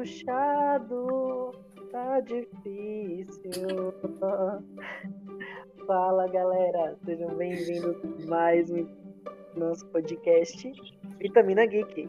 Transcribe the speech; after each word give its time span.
puxado, 0.00 1.52
tá 1.92 2.20
difícil. 2.20 3.92
Fala 5.86 6.26
galera, 6.28 6.96
sejam 7.04 7.28
bem-vindos 7.34 7.96
a 8.02 8.26
mais 8.26 8.70
um 8.70 8.88
nosso 9.54 9.84
podcast 9.88 10.72
Vitamina 11.18 11.66
Geek. 11.66 12.08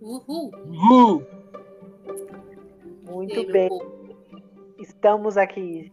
Uhul! 0.00 0.50
Uhul! 0.68 1.26
Muito 3.02 3.52
bem, 3.52 3.68
estamos 4.78 5.36
aqui 5.36 5.90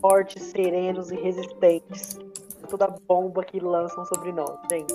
fortes, 0.00 0.40
serenos 0.40 1.10
e 1.10 1.16
resistentes. 1.16 2.16
Toda 2.70 2.94
bomba 3.08 3.42
que 3.44 3.58
lançam 3.58 4.04
sobre 4.06 4.30
nós, 4.30 4.56
gente. 4.70 4.94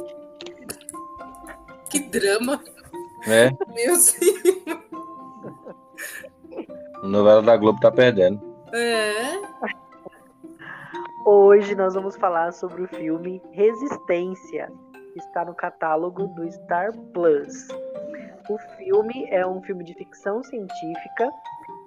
Que 1.89 2.00
drama! 2.00 2.64
É, 3.28 3.50
Meu 3.73 3.98
Deus! 3.98 4.16
A 7.04 7.08
novela 7.08 7.41
da 7.41 7.58
Globo 7.58 7.80
tá 7.80 7.91
perdendo. 7.91 8.40
É. 8.73 9.42
Hoje 11.26 11.76
nós 11.76 11.94
vamos 11.94 12.16
falar 12.16 12.52
sobre 12.52 12.84
o 12.84 12.88
filme 12.88 13.42
Resistência, 13.52 14.72
que 15.14 15.20
está 15.20 15.45
no 15.45 15.54
catálogo 15.54 16.28
do 16.28 16.52
Star 16.52 16.92
Plus. 17.14 17.68
O 18.50 18.58
filme 18.78 19.28
é 19.30 19.45
um 19.45 19.62
filme 19.62 19.84
de 19.84 19.94
ficção 19.94 20.44
científica, 20.44 21.30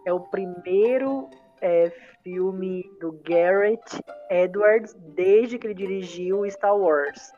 é 0.07 0.13
o 0.13 0.21
primeiro 0.21 1.29
é, 1.61 1.93
filme 2.23 2.85
do 3.01 3.13
Garrett 3.25 4.01
Edwards 4.31 4.95
desde 5.15 5.59
que 5.59 5.67
ele 5.67 5.75
dirigiu 5.75 6.49
Star 6.51 6.77
Wars. 6.77 7.33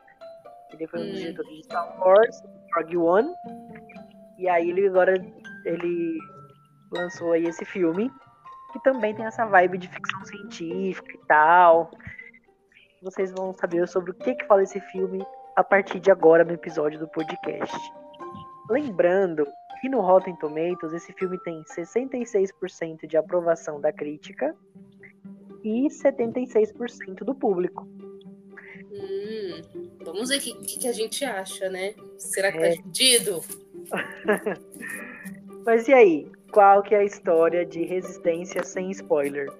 Ele 0.73 0.87
foi 0.87 0.99
um 0.99 1.03
Hum. 1.03 1.09
dos 1.11 1.19
diretores 1.19 1.51
de 1.55 1.63
Star 1.63 1.99
Wars, 1.99 2.43
Rogue 2.75 2.97
One, 2.97 3.33
e 4.37 4.47
aí 4.47 4.69
ele 4.69 4.87
agora 4.87 5.13
ele 5.65 6.19
lançou 6.91 7.33
aí 7.33 7.45
esse 7.45 7.65
filme 7.65 8.11
que 8.71 8.79
também 8.83 9.15
tem 9.15 9.25
essa 9.25 9.45
vibe 9.45 9.77
de 9.77 9.87
ficção 9.87 10.25
científica 10.25 11.11
e 11.13 11.25
tal. 11.27 11.91
Vocês 13.01 13.31
vão 13.31 13.53
saber 13.53 13.87
sobre 13.87 14.11
o 14.11 14.13
que 14.13 14.35
que 14.35 14.45
fala 14.45 14.63
esse 14.63 14.79
filme 14.79 15.25
a 15.55 15.63
partir 15.63 15.99
de 15.99 16.11
agora 16.11 16.43
no 16.43 16.53
episódio 16.53 16.99
do 16.99 17.07
podcast. 17.07 17.75
Lembrando 18.69 19.47
que 19.79 19.89
no 19.89 20.01
Rotten 20.01 20.35
Tomatoes 20.35 20.93
esse 20.93 21.13
filme 21.13 21.37
tem 21.43 21.63
66% 21.63 23.07
de 23.07 23.17
aprovação 23.17 23.79
da 23.79 23.93
crítica 23.93 24.55
e 25.63 25.87
76% 25.87 27.23
do 27.23 27.33
público. 27.33 27.87
Hum, 28.91 29.61
vamos 30.03 30.29
ver 30.29 30.37
o 30.37 30.41
que, 30.41 30.79
que, 30.79 30.87
a 30.87 30.91
gente 30.91 31.23
acha, 31.23 31.69
né? 31.69 31.93
Será 32.17 32.51
que 32.51 32.59
tá 32.59 32.67
É. 32.67 32.75
dividido? 32.75 33.41
Mas 35.65 35.87
e 35.87 35.93
aí? 35.93 36.31
Qual 36.51 36.81
que 36.81 36.95
é 36.95 36.99
a 36.99 37.03
história 37.03 37.65
de 37.65 37.83
Resistência 37.83 38.63
sem 38.63 38.91
spoiler? 38.91 39.51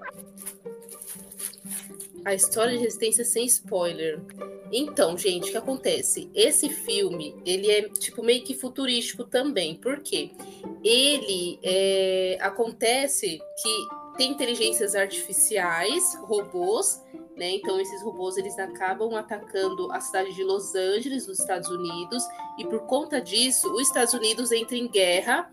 A 2.26 2.34
história 2.34 2.74
de 2.74 2.80
resistência 2.80 3.24
sem 3.24 3.46
spoiler. 3.46 4.20
Então, 4.70 5.18
gente, 5.18 5.48
o 5.48 5.52
que 5.52 5.58
acontece? 5.58 6.30
Esse 6.36 6.68
filme, 6.68 7.34
ele 7.46 7.72
é 7.72 7.84
tipo 7.88 8.22
meio 8.22 8.44
que 8.44 8.54
futurístico 8.54 9.24
também. 9.24 9.76
Por 9.76 10.02
quê? 10.02 10.32
Ele 10.84 11.58
é, 11.64 12.38
acontece 12.42 13.40
que 13.62 13.88
tem 14.18 14.32
inteligências 14.32 14.94
artificiais, 14.94 16.16
robôs, 16.24 17.02
né? 17.38 17.52
Então 17.52 17.80
esses 17.80 18.02
robôs 18.02 18.36
eles 18.36 18.58
acabam 18.58 19.16
atacando 19.16 19.92
a 19.92 20.02
cidade 20.02 20.34
de 20.34 20.44
Los 20.44 20.74
Angeles, 20.76 21.28
nos 21.28 21.40
Estados 21.40 21.70
Unidos, 21.70 22.24
e 22.58 22.66
por 22.66 22.80
conta 22.88 23.22
disso, 23.22 23.72
os 23.74 23.84
Estados 23.84 24.14
Unidos 24.14 24.52
entra 24.52 24.76
em 24.76 24.88
guerra 24.88 25.50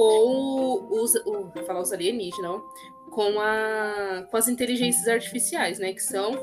com 0.00 0.88
os, 0.90 1.14
o, 1.26 1.52
falar 1.66 1.82
os 1.82 1.92
alienígenas, 1.92 2.50
ó, 2.50 2.60
com, 3.10 3.38
a, 3.38 4.26
com 4.30 4.36
as 4.38 4.48
inteligências 4.48 5.06
artificiais, 5.06 5.78
né? 5.78 5.92
Que 5.92 6.02
são 6.02 6.42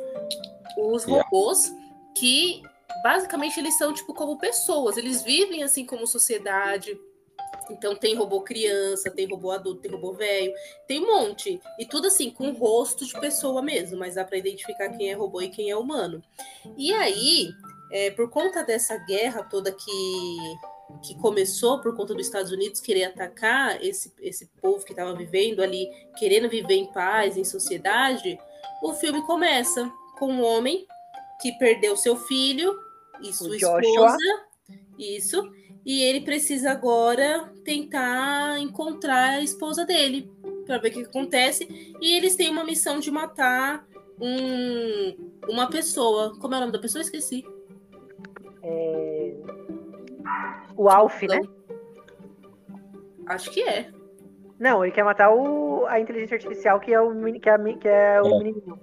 os 0.77 1.03
robôs 1.03 1.73
que 2.15 2.61
basicamente 3.01 3.59
eles 3.59 3.75
são 3.75 3.91
tipo 3.91 4.13
como 4.13 4.37
pessoas, 4.37 4.95
eles 4.95 5.23
vivem 5.23 5.63
assim 5.63 5.87
como 5.87 6.05
sociedade. 6.05 6.95
Então 7.71 7.95
tem 7.95 8.13
robô 8.13 8.41
criança, 8.41 9.09
tem 9.09 9.27
robô 9.27 9.49
adulto, 9.49 9.81
tem 9.81 9.89
robô 9.89 10.13
velho, 10.13 10.53
tem 10.87 11.03
um 11.03 11.07
monte. 11.07 11.59
E 11.79 11.85
tudo 11.87 12.09
assim, 12.09 12.29
com 12.29 12.51
rosto 12.51 13.07
de 13.07 13.19
pessoa 13.19 13.59
mesmo, 13.63 13.97
mas 13.97 14.13
dá 14.13 14.23
para 14.23 14.37
identificar 14.37 14.89
quem 14.89 15.09
é 15.09 15.13
robô 15.13 15.41
e 15.41 15.49
quem 15.49 15.71
é 15.71 15.75
humano. 15.75 16.21
E 16.77 16.93
aí, 16.93 17.49
é, 17.91 18.11
por 18.11 18.29
conta 18.29 18.63
dessa 18.63 18.95
guerra 18.97 19.41
toda 19.41 19.71
que, 19.71 20.37
que 21.01 21.15
começou 21.15 21.79
por 21.79 21.95
conta 21.95 22.13
dos 22.13 22.25
Estados 22.25 22.51
Unidos 22.51 22.79
querer 22.79 23.05
atacar 23.05 23.83
esse, 23.83 24.13
esse 24.21 24.47
povo 24.61 24.83
que 24.85 24.91
estava 24.91 25.13
vivendo 25.13 25.61
ali, 25.61 25.87
querendo 26.17 26.49
viver 26.49 26.75
em 26.75 26.91
paz, 26.91 27.37
em 27.37 27.43
sociedade, 27.43 28.39
o 28.81 28.93
filme 28.93 29.21
começa 29.25 29.91
com 30.17 30.31
um 30.31 30.43
homem 30.43 30.85
que 31.41 31.51
perdeu 31.53 31.95
seu 31.95 32.15
filho 32.15 32.77
e 33.21 33.33
sua 33.33 33.55
esposa. 33.55 34.17
Isso. 34.97 35.51
E 35.85 36.03
ele 36.03 36.21
precisa 36.21 36.71
agora 36.71 37.51
tentar 37.63 38.59
encontrar 38.59 39.35
a 39.35 39.41
esposa 39.41 39.85
dele 39.85 40.29
para 40.65 40.77
ver 40.79 40.89
o 40.89 40.91
que 40.91 41.01
acontece. 41.01 41.95
E 42.01 42.15
eles 42.15 42.35
têm 42.35 42.49
uma 42.49 42.63
missão 42.63 42.99
de 42.99 43.09
matar 43.09 43.87
um, 44.19 45.15
uma 45.47 45.69
pessoa. 45.69 46.37
Como 46.39 46.53
é 46.53 46.57
o 46.57 46.59
nome 46.61 46.73
da 46.73 46.79
pessoa? 46.79 47.01
Esqueci. 47.01 47.45
O 50.77 50.89
Alf, 50.89 51.23
né? 51.23 51.41
Acho 53.27 53.51
que 53.51 53.61
é. 53.61 53.89
Não, 54.59 54.83
ele 54.83 54.93
quer 54.93 55.03
matar 55.03 55.33
o... 55.33 55.85
a 55.87 55.99
inteligência 55.99 56.35
artificial 56.35 56.79
que 56.79 56.93
é 56.93 56.99
o, 57.01 57.13
que 57.39 57.49
é 57.49 57.57
que 57.77 57.87
é 57.87 58.21
o 58.21 58.25
É. 58.27 58.29
menininho. 58.37 58.79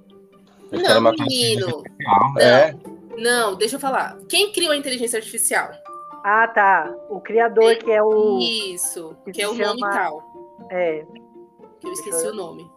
Não, 0.72 1.00
menino. 1.12 1.82
Não, 2.00 2.38
É, 2.41 2.75
Não, 3.16 3.55
deixa 3.56 3.77
eu 3.77 3.81
falar. 3.81 4.19
Quem 4.28 4.53
criou 4.53 4.72
a 4.72 4.77
inteligência 4.77 5.19
artificial? 5.19 5.71
Ah, 6.25 6.49
tá. 6.49 6.93
O 7.09 7.21
criador 7.21 7.77
que 7.77 7.91
é 7.93 8.03
o. 8.03 8.38
Isso, 8.41 9.16
que 9.25 9.32
que 9.32 9.43
é 9.43 9.49
o 9.49 9.55
nome 9.55 9.78
chama- 9.81 9.91
tal. 9.91 10.22
É. 10.71 11.05
que 11.81 11.87
eu 11.87 11.93
esqueci 11.93 12.25
eu- 12.26 12.32
o 12.32 12.37
nome. 12.37 12.69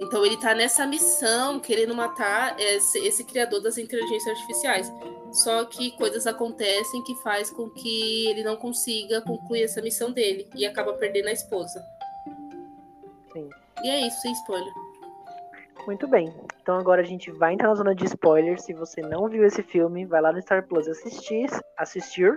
Então 0.00 0.24
ele 0.24 0.36
tá 0.38 0.54
nessa 0.54 0.86
missão, 0.86 1.60
querendo 1.60 1.94
matar 1.94 2.58
esse, 2.58 2.98
esse 3.06 3.24
criador 3.24 3.60
das 3.60 3.76
inteligências 3.78 4.34
artificiais. 4.36 4.92
Só 5.32 5.64
que 5.64 5.92
coisas 5.92 6.26
acontecem 6.26 7.02
que 7.04 7.14
faz 7.22 7.50
com 7.50 7.70
que 7.70 8.26
ele 8.28 8.42
não 8.42 8.56
consiga 8.56 9.20
concluir 9.20 9.62
essa 9.62 9.80
missão 9.80 10.10
dele 10.10 10.48
e 10.54 10.66
acaba 10.66 10.94
perdendo 10.94 11.28
a 11.28 11.32
esposa. 11.32 11.84
Sim. 13.32 13.48
E 13.82 13.88
é 13.88 14.06
isso, 14.06 14.20
sem 14.20 14.32
spoiler. 14.32 14.72
Muito 15.86 16.08
bem. 16.08 16.34
Então 16.62 16.78
agora 16.78 17.02
a 17.02 17.04
gente 17.04 17.30
vai 17.30 17.54
entrar 17.54 17.68
na 17.68 17.74
zona 17.74 17.94
de 17.94 18.04
spoilers. 18.06 18.64
Se 18.64 18.72
você 18.72 19.00
não 19.00 19.28
viu 19.28 19.44
esse 19.44 19.62
filme, 19.62 20.04
vai 20.04 20.20
lá 20.20 20.32
no 20.32 20.42
Star 20.42 20.66
Plus 20.66 20.88
assistir. 20.88 21.48
Assistir. 21.76 22.36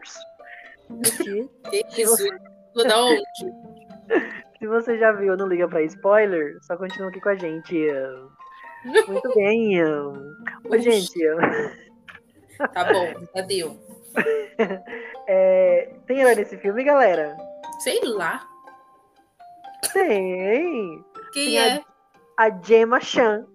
assistir. 1.02 1.50
Que 1.94 2.02
isso? 2.02 2.28
Vou 2.74 2.84
dar 2.88 3.04
onde? 3.04 3.24
Se 4.64 4.68
você 4.68 4.98
já 4.98 5.12
viu, 5.12 5.36
não 5.36 5.50
liga 5.50 5.68
pra 5.68 5.82
spoiler, 5.82 6.58
só 6.62 6.78
continua 6.78 7.10
aqui 7.10 7.20
com 7.20 7.28
a 7.28 7.36
gente. 7.36 7.86
Muito 9.10 9.34
bem. 9.36 9.84
Ô, 9.84 10.78
gente, 10.78 11.20
Tá 12.74 12.86
bom, 12.86 13.28
já 13.36 13.42
deu. 13.42 13.78
é, 15.28 15.94
tem 16.08 16.20
herói 16.20 16.36
nesse 16.36 16.56
filme, 16.60 16.82
galera? 16.82 17.36
Sei 17.80 18.00
lá. 18.06 18.48
Tem. 19.92 21.04
Quem 21.34 21.46
Tem 21.46 21.60
é? 21.60 21.84
A 22.38 22.50
Gemma 22.50 23.02
Chan. 23.02 23.46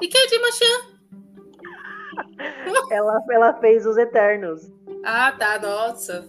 E 0.00 0.08
quem 0.08 0.22
é 0.22 0.26
de 0.26 0.38
Machan? 0.38 0.96
Ela, 2.90 3.22
ela 3.30 3.60
fez 3.60 3.84
Os 3.84 3.98
Eternos. 3.98 4.72
Ah, 5.04 5.32
tá, 5.32 5.58
nossa. 5.58 6.26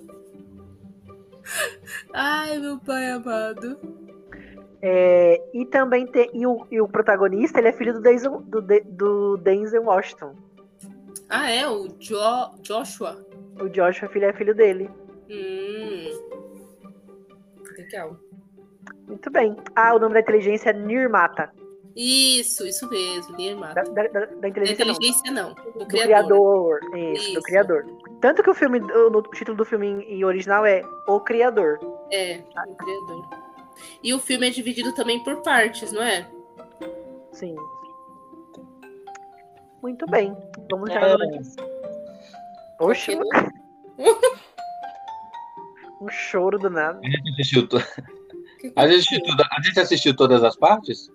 Ai, 2.13 2.60
meu 2.60 2.78
pai 2.78 3.10
amado. 3.12 4.06
É, 4.82 5.42
e 5.54 5.66
também 5.66 6.06
tem. 6.08 6.30
E 6.34 6.46
o, 6.46 6.66
e 6.70 6.80
o 6.80 6.88
protagonista, 6.88 7.60
ele 7.60 7.70
é 7.70 7.72
filho 7.74 7.94
do 7.94 8.02
Denzel, 8.02 8.42
do, 8.42 8.62
De- 8.62 8.82
do 8.82 9.38
Denzel 9.38 9.84
Washington. 9.84 10.36
Ah, 11.30 11.50
é? 11.50 11.68
O 11.68 11.88
jo 12.00 12.16
Joshua? 12.62 13.26
O 13.60 13.68
Joshua, 13.70 14.08
filho, 14.10 14.26
é 14.26 14.34
filho 14.34 14.54
dele. 14.56 14.90
Hum. 15.30 16.12
Legal. 17.78 18.18
Muito 19.08 19.30
bem. 19.32 19.56
Ah, 19.76 19.96
o 19.96 20.00
nome 20.00 20.14
da 20.14 20.20
inteligência 20.20 20.70
é 20.70 20.74
Nirmata. 20.74 21.52
Isso, 21.96 22.66
isso 22.68 22.88
mesmo, 22.90 23.40
irmã. 23.42 23.74
Da, 23.74 23.82
da, 23.82 24.04
da- 24.08 24.20
da 24.20 24.26
Da 24.36 24.48
inteligência, 24.50 24.86
não. 24.86 24.94
inteligência 24.94 25.32
não, 25.32 25.54
do, 25.56 25.80
Do 25.80 25.86
criador. 25.88 26.80
criador. 26.80 27.14
Isso, 27.14 27.24
do 27.26 27.32
Isso. 27.32 27.42
criador. 27.42 27.86
Tanto 28.22 28.44
que 28.44 28.50
o 28.52 28.54
filme, 28.54 28.80
o, 28.80 29.08
o 29.18 29.22
título 29.32 29.58
do 29.58 29.66
filme 29.66 29.88
em, 29.88 30.02
em 30.20 30.24
original 30.24 30.64
é 30.66 30.84
O 31.08 31.20
Criador. 31.20 31.80
É, 32.12 32.38
do 32.38 32.76
criador. 32.76 33.47
E 34.04 34.14
o 34.14 34.20
filme 34.20 34.48
é 34.48 34.50
dividido 34.50 34.94
também 34.94 35.24
por 35.24 35.42
partes, 35.42 35.92
não 35.92 36.02
é? 36.02 36.28
Sim. 37.32 37.56
Muito 39.82 40.06
bem. 40.08 40.36
Vamos 40.70 40.92
já 40.92 41.00
É. 41.02 41.18
Porque 42.78 43.18
um 46.02 46.10
choro 46.10 46.60
do 46.60 46.70
nada. 46.70 47.00
a 47.04 47.10
gente 47.10 47.30
assistiu 47.32 47.68
to- 47.68 47.78
A 48.76 48.88
gente, 48.88 49.22
tudo- 49.24 49.44
a 49.52 49.62
gente 49.62 49.80
assistiu 49.80 50.16
todas 50.16 50.44
as 50.44 50.56
partes? 50.56 51.10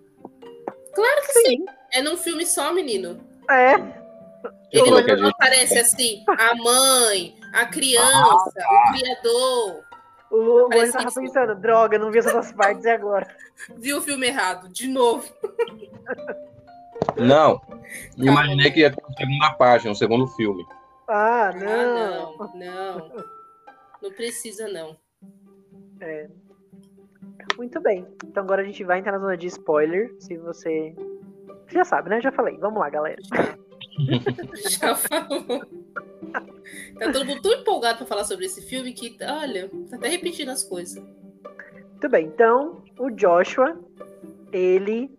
Claro 0.95 1.23
que 1.27 1.33
sim. 1.41 1.65
É 1.93 2.01
num 2.01 2.17
filme 2.17 2.47
só, 2.47 2.73
menino. 2.73 3.19
É, 3.51 3.73
Ele 4.71 4.91
não 4.91 4.99
gente- 5.03 5.27
aparece 5.27 5.77
assim, 5.79 6.25
a 6.29 6.55
mãe, 6.55 7.37
a 7.53 7.67
criança, 7.67 8.53
o 8.59 8.93
criador. 8.93 9.85
O 10.33 10.37
Luan 10.41 10.91
tava 10.91 11.09
isso. 11.09 11.21
pensando, 11.21 11.55
droga, 11.55 11.99
não 11.99 12.11
vi 12.11 12.19
essas 12.19 12.53
partes 12.53 12.85
e 12.85 12.91
agora. 12.91 13.27
Viu 13.77 13.99
o 13.99 14.03
filme 14.03 14.27
errado, 14.27 14.69
de 14.69 14.89
novo. 14.89 15.31
Não. 17.17 17.61
Imaginei 18.17 18.71
que 18.71 18.81
ia 18.81 18.91
ter 18.91 19.03
uma 19.05 19.15
segunda 19.17 19.51
página, 19.55 19.91
um 19.93 19.95
segundo 19.95 20.27
filme. 20.29 20.65
Ah, 21.09 21.49
Ah, 21.49 21.53
não. 21.53 22.37
não, 22.37 22.55
não. 22.55 23.25
Não 24.03 24.11
precisa, 24.13 24.67
não. 24.69 24.97
É. 26.01 26.29
Muito 27.57 27.81
bem. 27.81 28.07
Então 28.25 28.43
agora 28.43 28.63
a 28.63 28.65
gente 28.65 28.83
vai 28.85 28.99
entrar 28.99 29.13
na 29.13 29.19
zona 29.19 29.37
de 29.37 29.47
spoiler. 29.47 30.15
Se 30.19 30.37
você. 30.39 30.95
Você 31.67 31.75
já 31.79 31.85
sabe, 31.85 32.09
né? 32.11 32.21
Já 32.21 32.33
falei. 32.33 32.57
Vamos 32.59 32.81
lá, 32.81 32.89
galera. 32.91 33.21
Já 34.81 34.95
falou. 34.95 35.63
Tá 36.99 37.13
todo 37.13 37.25
mundo 37.25 37.43
tão 37.43 37.53
empolgado 37.53 37.99
pra 37.99 38.07
falar 38.07 38.25
sobre 38.25 38.47
esse 38.47 38.63
filme 38.63 38.93
que, 38.93 39.17
olha, 39.25 39.69
tá 39.91 39.97
até 39.97 40.09
repetindo 40.09 40.51
as 40.51 40.63
coisas. 40.65 41.03
Muito 41.91 42.09
bem. 42.09 42.27
Então, 42.27 42.83
o 42.99 43.11
Joshua, 43.11 43.79
ele 44.53 45.11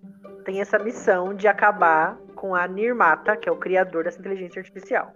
tem 0.46 0.60
essa 0.62 0.78
missão 0.80 1.34
de 1.34 1.48
acabar 1.48 2.18
com 2.36 2.54
a 2.54 2.68
Nirmata, 2.68 3.38
que 3.38 3.48
é 3.48 3.52
o 3.52 3.58
criador 3.58 4.04
dessa 4.04 4.20
inteligência 4.20 4.60
artificial. 4.60 5.14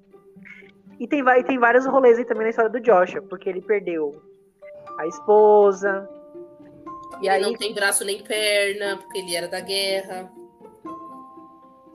E 1.00 1.07
tem, 1.07 1.22
vai- 1.22 1.44
tem 1.44 1.60
vários 1.60 1.86
rolês 1.86 2.18
aí 2.18 2.25
também 2.25 2.44
na 2.44 2.50
história 2.50 2.72
do 2.72 2.80
Joshua, 2.80 3.22
porque 3.22 3.50
ele 3.50 3.62
perdeu 3.62 4.22
a 4.98 5.06
esposa. 5.06 6.10
E 7.22 7.28
ele 7.28 7.30
aí, 7.30 7.42
não 7.42 7.54
tem 7.54 7.74
braço 7.74 8.04
nem 8.06 8.24
perna, 8.24 8.98
porque 8.98 9.19
ele 9.19 9.36
era 9.36 9.48
da 9.48 9.60
guerra. 9.60 10.31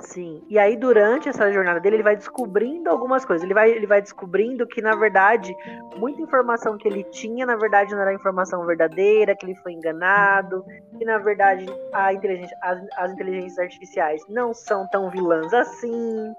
Sim. 0.03 0.43
E 0.49 0.59
aí, 0.59 0.77
durante 0.77 1.29
essa 1.29 1.51
jornada 1.53 1.79
dele, 1.79 1.97
ele 1.97 2.03
vai 2.03 2.17
descobrindo 2.17 2.91
algumas 2.91 3.25
coisas. 3.25 3.45
Ele 3.45 3.55
vai, 3.55 3.71
ele 3.71 3.87
vai 3.87 4.03
descobrindo 4.03 4.67
que, 4.67 4.83
na 4.83 4.97
verdade, 4.97 5.55
muita 5.97 6.21
informação 6.21 6.77
que 6.77 6.89
ele 6.89 7.05
tinha, 7.05 7.47
na 7.47 7.57
verdade, 7.57 7.93
não 7.93 8.03
era 8.03 8.13
informação 8.13 8.67
verdadeira, 8.67 9.37
que 9.37 9.47
ele 9.47 9.55
foi 9.57 9.73
enganado, 9.73 10.65
que, 10.99 11.05
na 11.05 11.19
verdade, 11.19 11.67
a 11.93 12.13
inteligência, 12.13 12.57
as, 12.61 12.81
as 12.97 13.13
inteligências 13.13 13.59
artificiais 13.59 14.21
não 14.29 14.53
são 14.53 14.87
tão 14.89 15.09
vilãs 15.09 15.55
assim. 15.55 16.35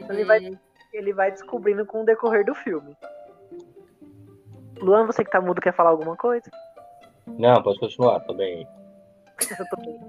Então, 0.00 0.16
ele 0.16 0.24
vai, 0.24 0.40
Uhum. 0.40 0.58
ele 0.94 1.12
vai 1.12 1.30
descobrindo 1.30 1.84
com 1.84 2.02
o 2.02 2.04
decorrer 2.06 2.44
do 2.46 2.54
filme. 2.54 2.96
Luan, 4.80 5.06
você 5.06 5.22
que 5.22 5.30
tá 5.30 5.40
mudo, 5.40 5.60
quer 5.60 5.74
falar 5.74 5.90
alguma 5.90 6.16
coisa? 6.16 6.50
Não, 7.26 7.62
pode 7.62 7.78
continuar, 7.78 8.20
tô 8.20 8.34
bem. 8.34 8.66
Eu 9.58 9.66
tô 9.68 9.76
bem. 9.76 10.00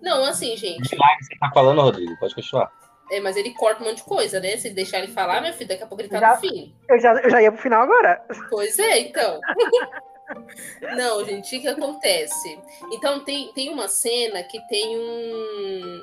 Não, 0.00 0.24
assim, 0.24 0.56
gente. 0.56 0.88
Você 0.88 1.36
tá 1.38 1.50
falando, 1.52 1.80
Rodrigo, 1.80 2.18
pode 2.18 2.34
continuar. 2.34 2.70
É, 3.10 3.20
mas 3.20 3.36
ele 3.36 3.52
corta 3.52 3.82
um 3.82 3.86
monte 3.86 3.98
de 3.98 4.04
coisa, 4.04 4.40
né? 4.40 4.56
Se 4.56 4.70
deixar 4.70 4.98
ele 4.98 5.08
falar, 5.12 5.40
meu 5.42 5.52
filho, 5.52 5.68
daqui 5.68 5.82
a 5.82 5.86
pouco 5.86 6.02
ele 6.02 6.08
tá 6.08 6.18
Já- 6.18 6.34
no 6.34 6.40
fim. 6.40 6.74
Eu 6.88 6.98
já, 6.98 7.12
eu 7.20 7.30
já 7.30 7.42
ia 7.42 7.52
pro 7.52 7.60
final 7.60 7.82
agora. 7.82 8.24
Pois 8.48 8.78
é, 8.78 9.00
então. 9.00 9.38
Não, 10.96 11.24
gente, 11.24 11.56
o 11.56 11.60
que 11.60 11.68
acontece? 11.68 12.58
Então, 12.92 13.20
tem, 13.24 13.52
tem 13.52 13.68
uma 13.70 13.88
cena 13.88 14.42
que 14.42 14.58
tem 14.68 14.96
um. 14.96 16.00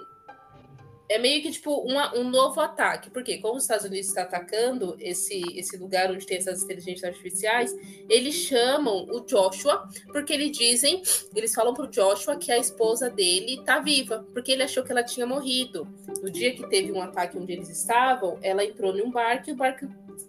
É 1.09 1.17
meio 1.17 1.41
que 1.41 1.51
tipo 1.51 1.73
uma- 1.81 2.15
um 2.15 2.29
novo 2.29 2.61
ataque. 2.61 3.09
Porque, 3.09 3.39
como 3.39 3.55
os 3.55 3.63
Estados 3.63 3.85
Unidos 3.85 4.07
está 4.09 4.21
atacando 4.21 4.95
esse, 4.99 5.41
esse 5.57 5.75
lugar 5.75 6.11
onde 6.11 6.25
tem 6.25 6.37
essas 6.37 6.61
inteligências 6.63 7.03
artificiais, 7.03 7.75
eles 8.07 8.35
chamam 8.35 9.07
o 9.09 9.19
Joshua, 9.21 9.87
porque 10.11 10.33
eles 10.33 10.51
dizem, 10.55 11.01
eles 11.35 11.53
falam 11.53 11.73
pro 11.73 11.87
Joshua 11.87 12.37
que 12.37 12.51
a 12.51 12.57
esposa 12.59 13.09
dele 13.09 13.61
tá 13.65 13.79
viva, 13.79 14.23
porque 14.33 14.51
ele 14.51 14.61
achou 14.63 14.83
que 14.83 14.91
ela 14.91 15.03
tinha 15.03 15.25
morrido. 15.25 15.87
No 16.21 16.29
dia 16.29 16.53
que 16.53 16.67
teve 16.69 16.91
um 16.91 17.01
ataque 17.01 17.37
onde 17.37 17.53
eles 17.53 17.69
estavam, 17.69 18.37
ela 18.43 18.63
entrou 18.63 18.93
num 18.93 19.09
barco 19.09 19.49
e 19.49 19.53
o 19.53 19.55
barco 19.55 19.87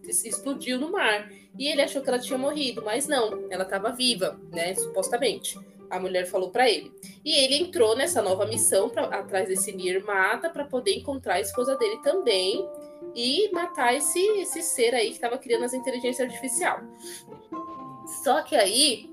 explodiu 0.08 0.78
no 0.78 0.90
mar. 0.90 1.30
E 1.58 1.66
ele 1.68 1.82
achou 1.82 2.00
que 2.00 2.08
ela 2.08 2.18
tinha 2.18 2.38
morrido, 2.38 2.82
mas 2.82 3.06
não, 3.06 3.46
ela 3.50 3.64
estava 3.64 3.90
viva, 3.90 4.40
né? 4.50 4.74
Supostamente. 4.74 5.58
A 5.90 5.98
mulher 5.98 6.26
falou 6.26 6.50
para 6.50 6.70
ele. 6.70 6.92
E 7.24 7.44
ele 7.44 7.56
entrou 7.56 7.96
nessa 7.96 8.22
nova 8.22 8.46
missão 8.46 8.88
pra, 8.88 9.04
atrás 9.04 9.48
desse 9.48 9.72
Nir 9.72 10.04
Mata 10.04 10.48
para 10.48 10.64
poder 10.64 10.94
encontrar 10.94 11.34
a 11.34 11.40
esposa 11.40 11.76
dele 11.76 11.98
também 12.02 12.66
e 13.14 13.50
matar 13.52 13.94
esse, 13.94 14.20
esse 14.38 14.62
ser 14.62 14.94
aí 14.94 15.08
que 15.08 15.14
estava 15.14 15.36
criando 15.36 15.64
as 15.64 15.74
inteligências 15.74 16.28
artificial. 16.28 16.80
Só 18.22 18.42
que 18.42 18.56
aí, 18.56 19.12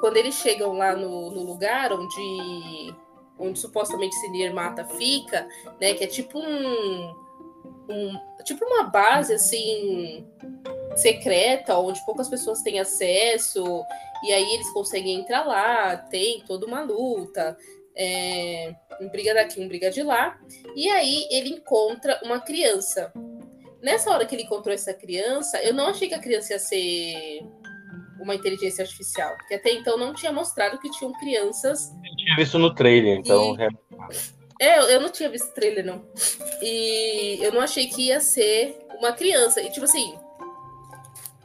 quando 0.00 0.16
eles 0.16 0.34
chegam 0.34 0.72
lá 0.72 0.94
no, 0.94 1.30
no 1.30 1.42
lugar 1.42 1.92
onde, 1.92 2.94
onde 3.38 3.58
supostamente 3.58 4.16
esse 4.16 4.28
Nir 4.30 4.54
Mata 4.54 4.84
fica, 4.84 5.46
né? 5.80 5.94
Que 5.94 6.04
é 6.04 6.06
tipo 6.06 6.38
um, 6.38 7.14
um 7.88 8.18
tipo 8.44 8.64
uma 8.64 8.84
base 8.84 9.34
assim 9.34 10.26
secreta, 10.96 11.76
onde 11.78 12.04
poucas 12.06 12.28
pessoas 12.28 12.62
têm 12.62 12.80
acesso, 12.80 13.84
e 14.26 14.32
aí 14.32 14.54
eles 14.54 14.70
conseguem 14.72 15.20
entrar 15.20 15.44
lá, 15.46 15.96
tem 15.96 16.40
toda 16.46 16.66
uma 16.66 16.82
luta, 16.82 17.56
é, 17.96 18.74
um 19.00 19.08
briga 19.08 19.34
daqui, 19.34 19.60
um 19.60 19.68
briga 19.68 19.90
de 19.90 20.02
lá, 20.02 20.38
e 20.74 20.88
aí 20.90 21.26
ele 21.30 21.50
encontra 21.50 22.20
uma 22.24 22.40
criança. 22.40 23.12
Nessa 23.82 24.10
hora 24.10 24.26
que 24.26 24.34
ele 24.34 24.42
encontrou 24.42 24.74
essa 24.74 24.92
criança, 24.92 25.62
eu 25.62 25.72
não 25.72 25.86
achei 25.86 26.08
que 26.08 26.14
a 26.14 26.18
criança 26.18 26.54
ia 26.54 26.58
ser 26.58 27.40
uma 28.20 28.34
inteligência 28.34 28.82
artificial, 28.82 29.36
porque 29.36 29.54
até 29.54 29.70
então 29.72 29.96
não 29.96 30.12
tinha 30.14 30.32
mostrado 30.32 30.78
que 30.78 30.90
tinham 30.90 31.12
crianças 31.14 31.90
Eu 32.04 32.16
tinha 32.16 32.36
visto 32.36 32.58
no 32.58 32.74
trailer, 32.74 33.18
então. 33.18 33.54
E- 33.54 33.76
é, 34.60 34.78
eu- 34.78 34.84
eu 34.90 35.00
não 35.00 35.10
tinha 35.10 35.28
visto 35.28 35.52
trailer, 35.54 35.84
não. 35.84 36.04
E 36.62 37.38
eu 37.42 37.52
não 37.52 37.60
achei 37.60 37.86
que 37.86 38.06
ia 38.08 38.18
ser 38.20 38.78
uma 38.98 39.12
criança. 39.12 39.60
E, 39.60 39.70
tipo 39.70 39.84
assim, 39.84 40.18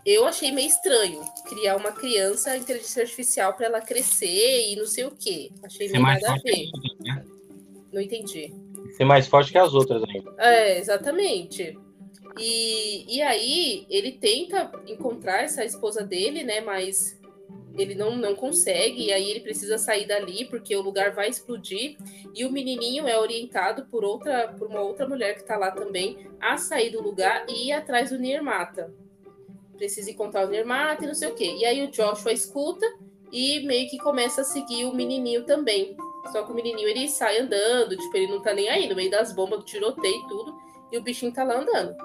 eu 0.06 0.26
achei 0.26 0.52
meio 0.52 0.68
estranho 0.68 1.22
criar 1.48 1.76
uma 1.76 1.92
criança 1.92 2.58
inteligência 2.58 3.04
artificial 3.04 3.54
pra 3.54 3.68
ela 3.68 3.82
crescer 3.82 4.72
e 4.72 4.76
não 4.76 4.86
sei 4.86 5.06
o 5.06 5.12
quê. 5.12 5.52
Achei 5.64 5.90
meio 5.90 6.02
mais 6.02 6.22
nada 6.22 6.36
a 6.36 6.42
ver. 6.42 6.70
outras, 6.74 7.00
né? 7.00 7.26
Não 7.92 8.02
entendi. 8.02 8.54
Ser 8.96 9.06
mais 9.06 9.28
forte 9.28 9.52
que 9.52 9.58
as 9.58 9.74
outras 9.74 10.04
ainda. 10.04 10.34
É, 10.38 10.78
exatamente. 10.80 11.78
E, 12.40 13.18
e 13.18 13.22
aí 13.22 13.86
ele 13.90 14.14
tenta 14.14 14.72
encontrar 14.88 15.44
essa 15.44 15.64
esposa 15.64 16.04
dele, 16.04 16.44
né? 16.44 16.62
Mas 16.62 17.20
ele 17.78 17.96
não, 17.96 18.16
não 18.16 18.36
consegue, 18.36 19.06
e 19.06 19.14
aí 19.14 19.30
ele 19.30 19.40
precisa 19.40 19.78
sair 19.78 20.06
dali 20.06 20.46
porque 20.46 20.76
o 20.76 20.82
lugar 20.82 21.12
vai 21.12 21.30
explodir. 21.30 21.98
E 22.34 22.46
o 22.46 22.52
menininho 22.52 23.08
é 23.08 23.18
orientado 23.18 23.86
por 23.86 24.04
outra, 24.04 24.48
por 24.58 24.68
uma 24.68 24.82
outra 24.82 25.08
mulher 25.08 25.36
que 25.36 25.44
tá 25.44 25.58
lá 25.58 25.72
também 25.72 26.18
a 26.40 26.58
sair 26.58 26.90
do 26.90 27.02
lugar 27.02 27.46
e 27.48 27.68
ir 27.68 27.72
atrás 27.72 28.10
do 28.10 28.18
Nirmata. 28.18 28.94
Precisa 29.82 30.12
encontrar 30.12 30.46
o 30.46 30.50
Nirmata 30.52 31.04
e 31.04 31.08
não 31.08 31.16
sei 31.16 31.30
o 31.30 31.34
quê. 31.34 31.56
E 31.58 31.66
aí 31.66 31.84
o 31.84 31.90
Joshua 31.90 32.32
escuta 32.32 32.86
e 33.32 33.66
meio 33.66 33.90
que 33.90 33.98
começa 33.98 34.42
a 34.42 34.44
seguir 34.44 34.86
o 34.86 34.94
menininho 34.94 35.44
também. 35.44 35.98
Só 36.32 36.44
que 36.44 36.52
o 36.52 36.54
menininho 36.54 36.88
ele 36.88 37.10
sai 37.10 37.40
andando, 37.40 37.98
tipo, 37.98 38.16
ele 38.16 38.28
não 38.28 38.40
tá 38.44 38.54
nem 38.54 38.70
aí, 38.70 38.88
no 38.88 38.96
meio 38.96 39.10
das 39.10 39.34
bombas 39.34 39.58
do 39.58 39.66
tiroteio 39.66 40.16
e 40.16 40.28
tudo, 40.28 40.56
e 40.92 41.00
o 41.00 41.02
bichinho 41.02 41.34
tá 41.34 41.44
lá 41.44 41.60
andando. 41.60 41.96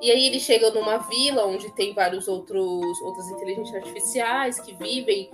E 0.00 0.10
aí 0.10 0.24
eles 0.24 0.40
chegam 0.40 0.72
numa 0.72 0.96
vila 0.96 1.44
onde 1.44 1.70
tem 1.74 1.92
vários 1.92 2.28
outros 2.28 2.98
outras 3.02 3.28
inteligências 3.28 3.76
artificiais 3.76 4.58
que 4.58 4.74
vivem 4.74 5.30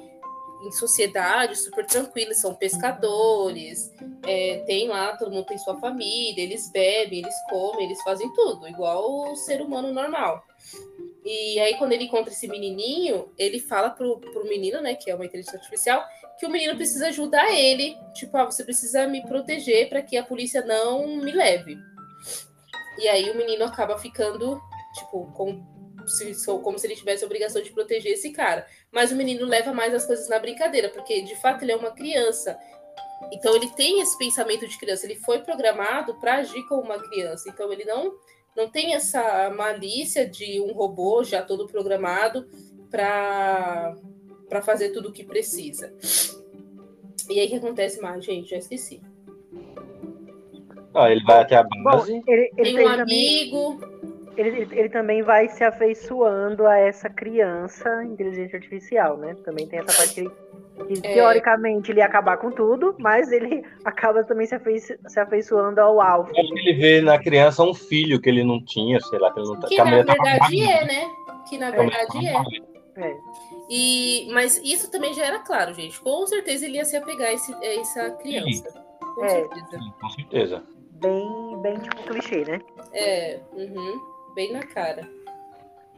em 0.65 0.73
sociedade 0.73 1.55
super 1.55 1.87
tranquilas, 1.87 2.41
são 2.41 2.57
pescadores, 2.57 3.93
é, 4.27 4.65
tem 4.67 4.89
lá, 4.89 5.17
todo 5.17 5.31
mundo 5.31 5.47
tem 5.47 5.59
sua 5.59 5.79
família, 5.79 6.43
eles 6.43 6.69
bebem, 6.73 7.21
eles 7.21 7.35
comem, 7.49 7.87
eles 7.87 8.03
fazem 8.03 8.29
tudo, 8.35 8.67
igual 8.67 9.31
o 9.31 9.37
ser 9.37 9.63
humano 9.63 9.93
normal. 9.93 10.45
E 11.25 11.61
aí, 11.61 11.77
quando 11.77 11.93
ele 11.93 12.05
encontra 12.05 12.33
esse 12.33 12.49
menininho, 12.49 13.31
ele 13.37 13.61
fala 13.61 13.91
pro, 13.91 14.19
pro 14.19 14.49
menino, 14.49 14.81
né, 14.81 14.95
que 14.95 15.11
é 15.11 15.15
uma 15.15 15.27
inteligência 15.27 15.59
artificial, 15.59 16.03
que 16.39 16.47
o 16.47 16.51
menino 16.51 16.75
precisa 16.77 17.09
ajudar 17.09 17.53
ele. 17.53 17.97
Tipo, 18.15 18.37
ah, 18.39 18.45
você 18.45 18.65
precisa 18.65 19.07
me 19.07 19.23
proteger 19.27 19.89
para 19.89 20.01
que 20.01 20.17
a 20.17 20.25
polícia 20.25 20.65
não 20.65 21.07
me 21.19 21.33
leve. 21.33 21.77
E 22.99 23.09
aí 23.09 23.31
o 23.31 23.37
menino 23.37 23.65
acaba 23.65 23.99
ficando, 23.99 24.61
tipo, 24.95 25.31
com, 25.33 25.63
se, 26.07 26.35
como 26.63 26.79
se 26.79 26.87
ele 26.87 26.97
tivesse 26.97 27.23
a 27.23 27.27
obrigação 27.27 27.63
de 27.63 27.71
proteger 27.71 28.13
esse 28.13 28.31
cara. 28.31 28.67
Mas 28.91 29.13
o 29.13 29.17
menino 29.17 29.45
leva 29.45 29.75
mais 29.75 29.95
as 29.95 30.07
coisas 30.07 30.29
na 30.29 30.39
brincadeira, 30.39 30.89
porque 30.89 31.21
de 31.21 31.37
fato 31.37 31.63
ele 31.63 31.73
é 31.73 31.77
uma 31.77 31.91
criança. 31.91 32.59
Então 33.31 33.55
ele 33.55 33.69
tem 33.71 34.01
esse 34.01 34.17
pensamento 34.17 34.67
de 34.67 34.79
criança, 34.79 35.05
ele 35.05 35.17
foi 35.17 35.41
programado 35.41 36.15
para 36.19 36.37
agir 36.37 36.63
como 36.67 36.83
uma 36.83 36.99
criança. 36.99 37.51
Então 37.51 37.71
ele 37.71 37.85
não 37.85 38.15
não 38.61 38.69
tem 38.71 38.95
essa 38.95 39.51
malícia 39.57 40.29
de 40.29 40.61
um 40.61 40.73
robô 40.73 41.25
já 41.25 41.43
todo 41.43 41.67
programado 41.67 42.47
para 42.91 43.95
para 44.49 44.61
fazer 44.61 44.91
tudo 44.91 45.11
o 45.11 45.13
que 45.13 45.23
precisa. 45.23 45.93
E 47.29 47.39
aí 47.39 47.47
o 47.47 47.51
que 47.51 47.57
acontece 47.57 48.01
mais, 48.03 48.25
gente? 48.25 48.51
Já 48.51 48.57
esqueci. 48.57 49.01
Ah, 50.93 51.09
ele 51.11 51.23
vai 51.25 51.41
até 51.43 51.55
a 51.57 51.63
Bom, 51.63 51.83
base. 51.85 52.21
ele, 52.27 52.51
ele, 52.57 52.65
Tem 52.65 52.75
um 52.75 52.79
ele 52.81 52.97
também, 52.97 53.41
amigo. 53.53 53.81
ele, 54.37 54.49
ele- 54.63 54.79
ele 54.81 54.89
também 54.89 55.23
vai 55.23 55.49
se 55.49 55.63
afeiçoando 55.63 56.67
a 56.67 56.77
essa 56.77 57.09
criança 57.09 58.03
inteligência 58.05 58.57
artificial, 58.57 59.17
né? 59.17 59.37
Também 59.45 59.69
tem 59.69 59.79
essa 59.79 59.97
parte 59.97 60.15
que 60.15 60.21
ele 60.23 60.31
Que 60.87 60.95
É. 61.07 61.15
teoricamente 61.15 61.91
ele 61.91 62.01
ia 62.01 62.07
acabar 62.07 62.37
com 62.39 62.51
tudo, 62.51 62.95
mas 62.99 63.31
ele 63.33 63.63
acaba 63.85 64.25
também 64.25 64.47
se, 64.47 64.55
afeiço- 64.55 64.95
se 65.07 65.21
afeiçoando 65.21 65.81
ao 65.81 66.01
Alf. 66.01 66.31
Acho 66.31 66.53
que 66.53 66.59
ele 66.69 66.73
vê 66.75 67.01
na 67.01 67.19
criança 67.19 67.63
um 67.63 67.75
filho 67.75 68.21
que 68.21 68.29
ele 68.29 68.43
não 68.45 68.65
tinha, 68.65 68.99
sei 69.01 69.19
lá, 69.19 69.33
que 69.33 69.41
ele 69.41 69.49
não 69.49 69.61
tá. 69.61 69.69
Que 69.69 69.77
que 69.77 69.83
na 69.85 69.91
verdade 69.91 70.63
é, 70.63 70.85
né? 70.87 71.11
Que 71.49 71.59
na 71.59 71.71
verdade 71.71 72.27
é. 72.27 72.71
É. 72.97 73.17
E, 73.71 74.29
mas 74.33 74.59
isso 74.65 74.91
também 74.91 75.15
já 75.15 75.25
era 75.25 75.39
claro, 75.39 75.73
gente. 75.73 76.01
Com 76.01 76.27
certeza 76.27 76.67
ele 76.67 76.77
ia 76.77 76.85
se 76.85 76.97
apegar 76.97 77.29
a 77.29 77.33
esse- 77.33 77.55
a 77.55 77.81
essa 77.81 78.11
criança. 78.17 78.85
Com 79.15 79.25
É. 79.25 79.29
certeza. 79.29 79.67
Sim, 79.79 79.93
Com 80.01 80.09
certeza. 80.11 80.63
Bem, 81.01 81.59
bem 81.63 81.79
tipo 81.79 81.97
clichê, 82.03 82.45
né? 82.45 82.61
É, 82.93 83.41
uhum, 83.55 84.01
bem 84.35 84.53
na 84.53 84.63
cara. 84.67 85.09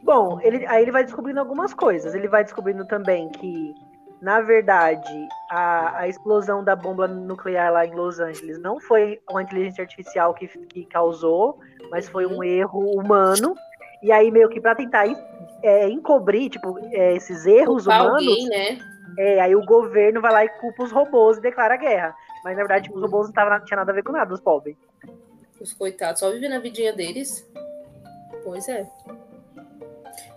Bom, 0.01 0.39
ele, 0.41 0.65
aí 0.67 0.81
ele 0.83 0.91
vai 0.91 1.03
descobrindo 1.03 1.39
algumas 1.39 1.73
coisas. 1.73 2.13
Ele 2.15 2.27
vai 2.27 2.43
descobrindo 2.43 2.85
também 2.85 3.27
que, 3.29 3.73
na 4.23 4.39
verdade, 4.39 5.27
a, 5.51 5.99
a 5.99 6.07
explosão 6.07 6.63
da 6.63 6.75
bomba 6.77 7.07
nuclear 7.07 7.73
lá 7.73 7.85
em 7.85 7.93
Los 7.93 8.21
Angeles 8.21 8.57
não 8.57 8.79
foi 8.79 9.19
uma 9.29 9.43
inteligência 9.43 9.81
artificial 9.83 10.33
que, 10.33 10.47
que 10.47 10.85
causou, 10.85 11.59
mas 11.91 12.07
foi 12.07 12.25
um 12.25 12.41
erro 12.41 12.79
humano. 12.97 13.53
E 14.01 14.13
aí, 14.13 14.31
meio 14.31 14.47
que 14.47 14.61
pra 14.61 14.75
tentar 14.75 15.07
en- 15.07 15.17
é, 15.61 15.89
encobrir, 15.89 16.49
tipo, 16.49 16.79
é, 16.93 17.15
esses 17.15 17.45
erros 17.45 17.83
Culpar 17.83 18.01
humanos, 18.01 18.27
alguém, 18.27 18.47
né? 18.47 18.79
é, 19.17 19.39
aí 19.41 19.55
o 19.55 19.65
governo 19.65 20.21
vai 20.21 20.31
lá 20.31 20.45
e 20.45 20.49
culpa 20.49 20.83
os 20.83 20.91
robôs 20.91 21.37
e 21.37 21.41
declara 21.41 21.75
guerra. 21.75 22.15
Mas, 22.45 22.55
na 22.55 22.63
verdade, 22.63 22.85
tipo, 22.85 22.95
os 22.95 23.01
robôs 23.01 23.27
não 23.27 23.33
tava, 23.33 23.59
tinha 23.65 23.77
nada 23.77 23.91
a 23.91 23.95
ver 23.95 24.03
com 24.03 24.11
nada, 24.13 24.33
os 24.33 24.39
pobres. 24.39 24.77
Os 25.59 25.73
coitados 25.73 26.21
só 26.21 26.31
vivem 26.31 26.49
na 26.49 26.59
vidinha 26.59 26.93
deles. 26.93 27.45
Pois 28.43 28.67
é. 28.69 28.85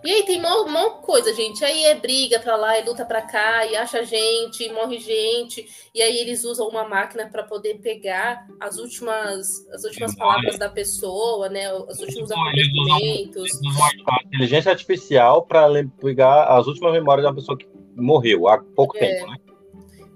E 0.03 0.11
aí 0.11 0.23
tem 0.23 0.41
mó, 0.41 0.65
mó 0.67 0.89
coisa, 1.01 1.33
gente. 1.33 1.63
Aí 1.65 1.85
é 1.85 1.95
briga 1.95 2.39
pra 2.39 2.55
lá, 2.55 2.79
e 2.79 2.85
luta 2.85 3.05
pra 3.05 3.21
cá, 3.21 3.65
e 3.65 3.75
acha 3.75 4.03
gente, 4.05 4.63
e 4.63 4.71
morre 4.71 4.99
gente. 4.99 5.67
E 5.93 6.01
aí 6.01 6.17
eles 6.19 6.43
usam 6.43 6.67
uma 6.67 6.87
máquina 6.87 7.27
pra 7.29 7.43
poder 7.43 7.79
pegar 7.79 8.47
as 8.59 8.77
últimas, 8.77 9.67
as 9.73 9.83
últimas 9.83 10.15
palavras 10.15 10.57
da 10.57 10.69
pessoa, 10.69 11.49
né? 11.49 11.73
Os 11.73 11.99
últimos 11.99 12.31
acontecimentos. 12.31 13.35
Eles 13.35 13.59
usam 13.61 13.85
a 13.85 14.23
inteligência 14.25 14.71
artificial 14.71 15.43
para 15.43 15.67
pegar 15.99 16.45
as 16.57 16.67
últimas 16.67 16.93
memórias 16.93 17.23
de 17.23 17.27
uma 17.29 17.35
pessoa 17.35 17.57
que 17.57 17.67
morreu 17.95 18.47
há 18.47 18.59
pouco 18.59 18.95
É. 18.97 18.99
tempo, 18.99 19.31
né? 19.31 19.37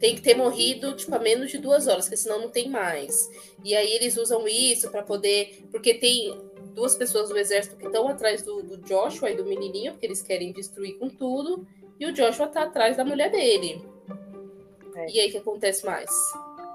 tem 0.02 0.16
que 0.16 0.22
ter 0.22 0.34
morrido 0.34 0.94
tipo 0.96 1.14
a 1.14 1.20
menos 1.20 1.52
de 1.52 1.60
duas 1.60 1.88
horas, 1.88 2.06
porque 2.06 2.18
senão 2.18 2.42
não 2.42 2.50
tem 2.50 2.68
mais. 2.68 3.30
E 3.64 3.76
aí 3.76 3.94
eles 3.94 4.18
usam 4.18 4.48
isso 4.48 4.90
para 4.90 5.04
poder, 5.04 5.64
porque 5.72 5.94
tem 5.94 6.36
duas 6.74 6.96
pessoas 6.96 7.30
do 7.30 7.38
exército 7.38 7.76
que 7.76 7.86
estão 7.86 8.08
atrás 8.08 8.42
do, 8.42 8.64
do 8.64 8.78
Joshua 8.78 9.30
e 9.30 9.36
do 9.36 9.46
menininho, 9.46 9.94
porque 9.94 10.06
eles 10.06 10.22
querem 10.22 10.52
destruir 10.52 10.98
com 10.98 11.10
tudo, 11.10 11.66
e 12.00 12.06
o 12.06 12.14
Joshua 12.14 12.48
tá 12.48 12.64
atrás 12.64 12.98
da 12.98 13.06
mulher 13.06 13.30
dele. 13.30 13.86
É. 14.96 15.06
E 15.10 15.20
aí 15.20 15.30
o 15.30 15.32
que 15.32 15.38
acontece 15.38 15.86
mais? 15.86 16.10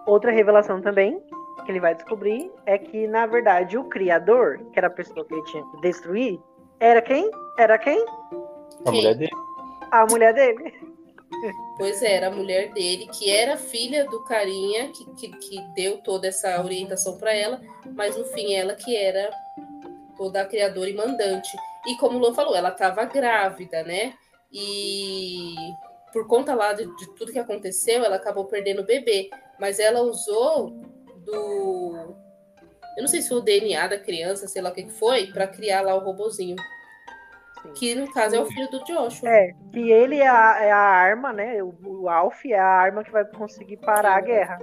Outra 0.07 0.31
revelação 0.31 0.81
também 0.81 1.21
que 1.65 1.73
ele 1.73 1.81
vai 1.81 1.95
descobrir 1.95 2.50
é 2.65 2.79
que, 2.79 3.09
na 3.09 3.26
verdade, 3.26 3.76
o 3.76 3.85
criador, 3.85 4.59
que 4.73 4.79
era 4.79 4.87
a 4.87 4.91
pessoa 4.91 5.25
que 5.25 5.35
ele 5.35 5.43
tinha 5.45 5.65
que 5.65 5.81
destruir, 5.81 6.38
era 6.79 7.03
quem? 7.03 7.29
Era 7.59 7.76
quem? 7.79 8.00
A 8.85 8.91
Quem? 8.91 9.00
mulher 9.00 9.15
dele. 9.15 9.31
A 9.91 10.07
mulher 10.07 10.35
dele. 10.35 10.75
Pois 11.76 12.03
é, 12.03 12.15
era 12.15 12.29
a 12.29 12.31
mulher 12.31 12.73
dele, 12.73 13.09
que 13.09 13.31
era 13.31 13.57
filha 13.57 14.05
do 14.07 14.23
carinha 14.25 14.91
que, 14.93 15.05
que, 15.15 15.29
que 15.38 15.61
deu 15.75 15.99
toda 15.99 16.29
essa 16.29 16.62
orientação 16.62 17.19
para 17.19 17.35
ela, 17.35 17.61
mas 17.95 18.17
no 18.17 18.25
fim 18.26 18.55
ela 18.55 18.75
que 18.75 18.97
era 18.97 19.31
toda 20.17 20.43
a 20.43 20.47
criadora 20.47 20.89
e 20.91 20.95
mandante. 20.95 21.57
E 21.87 21.97
como 21.99 22.17
o 22.17 22.21
Luan 22.21 22.35
falou, 22.35 22.55
ela 22.57 22.71
estava 22.71 23.05
grávida, 23.05 23.83
né? 23.83 24.15
E 24.53 25.55
por 26.13 26.27
conta 26.27 26.55
lá 26.55 26.73
de, 26.73 26.85
de 26.97 27.15
tudo 27.15 27.33
que 27.33 27.39
aconteceu, 27.39 28.05
ela 28.05 28.17
acabou 28.17 28.47
perdendo 28.47 28.83
o 28.83 28.87
bebê. 28.87 29.29
Mas 29.59 29.79
ela 29.79 30.01
usou 30.01 30.71
do. 31.25 32.15
Eu 32.97 33.03
não 33.03 33.09
sei 33.09 33.21
se 33.21 33.29
foi 33.29 33.39
o 33.39 33.43
DNA 33.43 33.87
da 33.89 33.99
criança, 33.99 34.49
sei 34.49 34.63
lá 34.63 34.71
o 34.71 34.73
que 34.73 34.89
foi, 34.89 35.27
para 35.27 35.47
criar 35.47 35.83
lá 35.83 35.95
o 35.95 35.99
robozinho. 36.01 36.57
Sim. 37.63 37.73
Que 37.75 37.95
no 37.95 38.11
caso 38.13 38.37
é 38.37 38.41
o 38.41 38.47
filho 38.47 38.71
do 38.71 38.83
Joshua. 38.85 39.29
É, 39.29 39.53
que 39.73 39.91
ele 39.91 40.19
é 40.19 40.29
a, 40.29 40.57
é 40.63 40.71
a 40.73 40.79
arma, 40.79 41.33
né? 41.33 41.63
O, 41.63 41.75
o 41.85 42.09
Alf 42.09 42.45
é 42.47 42.59
a 42.59 42.65
arma 42.67 43.05
que 43.05 43.11
vai 43.13 43.25
conseguir 43.25 43.77
parar 43.79 44.17
a 44.17 44.21
guerra. 44.21 44.59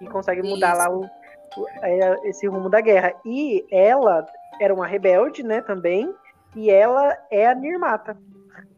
E 0.00 0.06
consegue 0.06 0.42
mudar 0.42 0.72
Isso. 0.72 0.78
lá 0.78 0.90
o, 0.90 1.00
o- 1.04 1.68
é, 1.82 2.28
esse 2.28 2.46
rumo 2.46 2.68
da 2.68 2.80
guerra. 2.80 3.12
E 3.24 3.64
ela 3.72 4.24
era 4.60 4.74
uma 4.74 4.86
rebelde, 4.86 5.42
né, 5.42 5.60
também. 5.60 6.12
E 6.54 6.70
ela 6.70 7.16
é 7.30 7.46
a 7.46 7.54
Nirmata. 7.54 8.16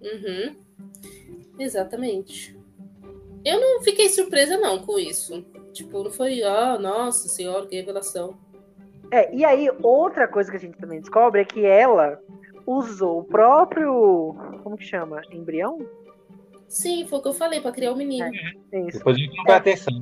Uhum. 0.00 0.56
Exatamente. 1.58 2.56
Eu 3.44 3.60
não 3.60 3.82
fiquei 3.82 4.08
surpresa, 4.08 4.56
não, 4.56 4.80
com 4.80 4.98
isso. 4.98 5.44
Tipo, 5.72 6.02
não 6.02 6.10
foi, 6.10 6.42
ah, 6.42 6.78
nossa 6.78 7.28
senhora, 7.28 7.66
que 7.66 7.76
revelação. 7.76 8.36
É, 9.10 9.34
e 9.34 9.44
aí, 9.44 9.70
outra 9.82 10.28
coisa 10.28 10.50
que 10.50 10.56
a 10.56 10.60
gente 10.60 10.76
também 10.78 11.00
descobre 11.00 11.40
é 11.40 11.44
que 11.44 11.64
ela 11.64 12.20
usou 12.66 13.20
o 13.20 13.24
próprio. 13.24 14.34
Como 14.62 14.76
que 14.76 14.84
chama? 14.84 15.22
Embrião? 15.32 15.78
Sim, 16.68 17.06
foi 17.06 17.18
o 17.18 17.22
que 17.22 17.28
eu 17.28 17.32
falei, 17.32 17.60
pra 17.60 17.72
criar 17.72 17.92
o 17.92 17.96
menino. 17.96 18.30
É 18.72 18.80
isso. 18.80 18.98
Depois 18.98 19.16
a 19.16 19.18
gente 19.18 19.36
não 19.36 19.44
dá 19.44 19.56
atenção. 19.56 19.98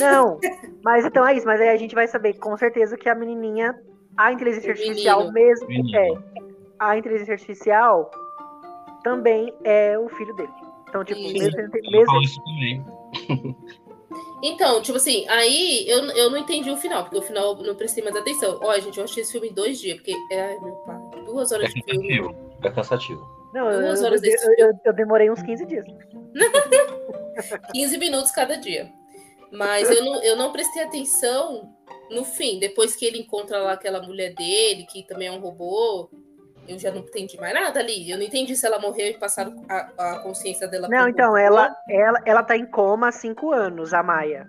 Não, 0.00 0.40
mas 0.82 1.04
então 1.04 1.26
é 1.26 1.36
isso. 1.36 1.46
Mas 1.46 1.60
aí 1.60 1.68
a 1.68 1.76
gente 1.76 1.94
vai 1.94 2.08
saber 2.08 2.34
com 2.34 2.56
certeza 2.56 2.96
que 2.96 3.08
a 3.08 3.14
menininha, 3.14 3.78
a 4.16 4.32
inteligência 4.32 4.68
O 4.68 4.72
artificial 4.72 5.18
menino. 5.18 5.32
mesmo, 5.34 5.66
Menino. 5.68 5.98
é. 5.98 6.08
A 6.78 6.96
inteligência 6.98 7.34
artificial 7.34 8.10
também 9.04 9.52
é 9.64 9.98
o 9.98 10.08
filho 10.10 10.34
dele. 10.34 10.52
Então, 10.88 11.04
tipo, 11.04 11.20
Isso. 11.20 11.32
mesmo, 11.56 11.70
mesmo 11.90 12.06
falou 12.06 12.22
isso 12.22 12.40
também. 12.44 12.84
Então, 14.44 14.82
tipo 14.82 14.96
assim, 14.98 15.24
aí 15.28 15.88
eu, 15.88 16.00
eu 16.10 16.28
não 16.28 16.36
entendi 16.36 16.68
o 16.68 16.76
final, 16.76 17.04
porque 17.04 17.16
o 17.16 17.22
final 17.22 17.56
eu 17.56 17.62
não 17.64 17.76
prestei 17.76 18.02
mais 18.02 18.14
atenção. 18.16 18.58
Ó, 18.60 18.76
gente, 18.80 18.98
eu 18.98 19.04
achei 19.04 19.22
esse 19.22 19.30
filme 19.32 19.48
em 19.48 19.54
dois 19.54 19.78
dias, 19.80 19.96
porque, 19.96 20.12
ai, 20.32 20.58
meu 20.60 20.74
pai, 20.84 20.98
duas 21.24 21.52
É 21.52 21.54
horas 21.54 21.72
de 21.72 21.82
filme. 21.84 22.34
É 22.62 22.70
cansativo. 22.70 23.24
Não, 23.54 23.70
eu, 23.70 23.80
Duas 23.82 24.00
eu, 24.00 24.06
horas 24.06 24.20
desse 24.20 24.44
eu- 24.60 24.66
eu- 24.68 24.72
eu 24.84 24.92
demorei 24.92 25.30
uns 25.30 25.40
15 25.42 25.64
dias. 25.64 25.84
15 27.72 27.96
minutos 27.98 28.32
cada 28.32 28.56
dia. 28.56 28.90
Mas 29.52 29.88
eu 29.90 30.04
não, 30.04 30.22
eu 30.22 30.36
não 30.36 30.50
prestei 30.52 30.82
atenção 30.82 31.72
no 32.12 32.24
fim, 32.24 32.58
depois 32.58 32.94
que 32.94 33.04
ele 33.04 33.18
encontra 33.18 33.58
lá 33.58 33.72
aquela 33.72 34.02
mulher 34.02 34.34
dele, 34.34 34.84
que 34.84 35.02
também 35.02 35.28
é 35.28 35.32
um 35.32 35.40
robô. 35.40 36.10
Eu 36.68 36.78
já 36.78 36.92
não 36.92 37.00
entendi 37.00 37.36
mais 37.40 37.52
nada 37.52 37.80
ali. 37.80 38.08
Eu 38.08 38.16
não 38.16 38.24
entendi 38.24 38.54
se 38.54 38.64
ela 38.64 38.78
morreu 38.78 39.08
e 39.08 39.18
passaram 39.18 39.64
a, 39.68 39.90
a 39.98 40.18
consciência 40.20 40.68
dela. 40.68 40.88
Não, 40.88 41.08
então, 41.08 41.36
ela, 41.36 41.74
ela, 41.88 42.20
ela 42.24 42.42
tá 42.42 42.56
em 42.56 42.64
coma 42.66 43.08
há 43.08 43.12
5 43.12 43.52
anos, 43.52 43.92
a 43.92 44.02
Maia. 44.02 44.46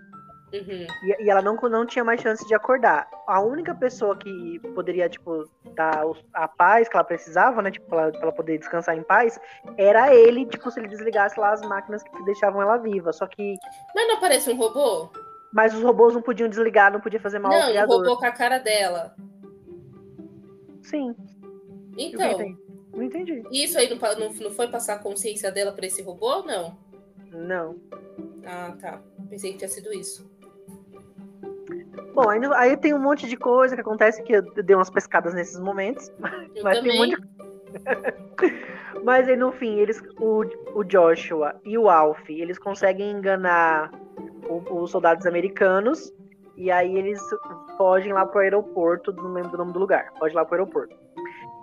Uhum. 0.53 0.86
E, 1.03 1.24
e 1.24 1.29
ela 1.29 1.41
não, 1.41 1.55
não 1.55 1.86
tinha 1.86 2.05
mais 2.05 2.22
chance 2.22 2.48
de 2.48 2.53
acordar. 2.53 3.10
A 3.27 3.41
única 3.41 3.74
pessoa 3.74 4.15
que 4.15 4.60
poderia, 4.75 5.10
tipo, 5.10 5.50
dar 5.74 6.03
a 6.32 6.48
paz 6.48 6.88
que 6.88 6.96
ela 6.96 7.03
precisava, 7.03 7.62
né? 7.62 7.72
Tipo, 7.72 7.88
pra 7.88 8.12
pra 8.12 8.22
ela 8.22 8.32
poder 8.32 8.60
descansar 8.60 8.96
em 8.96 9.01
paz, 9.01 9.39
era 9.77 10.13
ele, 10.13 10.46
tipo, 10.46 10.70
se 10.70 10.79
ele 10.79 10.88
desligasse 10.88 11.39
lá 11.39 11.53
as 11.53 11.62
máquinas 11.63 12.03
que 12.03 12.24
deixavam 12.25 12.62
ela 12.62 12.77
viva. 12.77 13.12
Só 13.12 13.25
que. 13.25 13.55
Mas 13.96 14.08
não 14.08 14.17
aparece 14.17 14.51
um 14.51 14.55
robô? 14.55 15.10
Mas 15.53 15.74
os 15.74 15.83
robôs 15.83 16.13
não 16.13 16.22
podiam 16.22 16.50
desligar, 16.50 16.91
não 16.91 17.00
podia 17.00 17.19
fazer 17.19 17.39
mal 17.39 17.53
ao 17.53 17.60
não, 17.60 17.67
um 17.67 17.72
criador. 17.72 17.98
robô 18.00 18.17
com 18.17 18.25
a 18.25 18.31
cara 18.31 18.57
dela. 18.57 19.15
Sim, 20.81 21.15
Então, 21.98 22.31
entendi. 22.31 22.57
Não 22.93 23.03
entendi. 23.03 23.43
isso 23.51 23.77
aí 23.77 23.89
não, 23.89 23.98
não, 24.19 24.33
não 24.33 24.51
foi 24.51 24.67
passar 24.67 24.95
a 24.95 25.00
consciência 25.00 25.51
dela 25.51 25.72
pra 25.72 25.86
esse 25.86 26.01
robô, 26.01 26.43
não? 26.43 26.77
Não. 27.31 27.77
Ah, 28.45 28.75
tá. 28.79 29.01
Pensei 29.29 29.51
que 29.53 29.60
tinha 29.60 29.69
sido 29.69 29.91
isso. 29.93 30.29
Bom, 32.13 32.29
aí, 32.29 32.39
aí 32.55 32.77
tem 32.77 32.93
um 32.93 33.00
monte 33.00 33.27
de 33.27 33.36
coisa 33.38 33.74
que 33.75 33.81
acontece 33.81 34.22
que 34.24 34.33
eu 34.33 34.41
dei 34.63 34.75
umas 34.75 34.89
pescadas 34.89 35.33
nesses 35.33 35.60
momentos. 35.60 36.12
Eu 36.55 36.63
Mas 36.63 36.79
tem 36.81 36.91
um 36.91 36.95
também. 36.95 37.12
monte 37.12 37.33
Mas 39.03 39.27
aí 39.27 39.36
no 39.36 39.51
fim, 39.51 39.79
eles, 39.79 40.00
o, 40.19 40.43
o 40.75 40.83
Joshua 40.83 41.60
e 41.65 41.75
o 41.77 41.89
Alf, 41.89 42.29
eles 42.29 42.60
conseguem 42.60 43.12
enganar 43.12 43.89
o- 43.91 44.02
os 44.69 44.91
soldados 44.91 45.25
americanos. 45.25 46.12
E 46.55 46.69
aí 46.69 46.95
eles 46.95 47.19
fogem 47.77 48.13
lá 48.13 48.25
pro 48.25 48.41
aeroporto, 48.41 49.12
não 49.13 49.33
lembro 49.33 49.51
do 49.51 49.57
nome 49.57 49.74
do 49.74 49.79
lugar. 49.79 50.12
Fogem 50.19 50.36
lá 50.36 50.45
pro 50.45 50.55
aeroporto. 50.55 50.95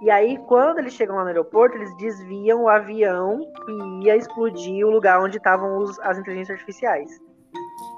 E 0.03 0.11
aí, 0.11 0.39
quando 0.49 0.79
eles 0.79 0.95
chegam 0.95 1.17
lá 1.17 1.23
no 1.23 1.29
aeroporto, 1.29 1.77
eles 1.77 1.95
desviam 1.99 2.63
o 2.63 2.69
avião 2.69 3.41
que 3.67 4.07
ia 4.07 4.17
explodir 4.17 4.87
o 4.87 4.91
lugar 4.91 5.21
onde 5.23 5.37
estavam 5.37 5.77
os- 5.79 5.99
as 6.01 6.19
inteligências 6.19 6.57
artificiais. 6.59 7.11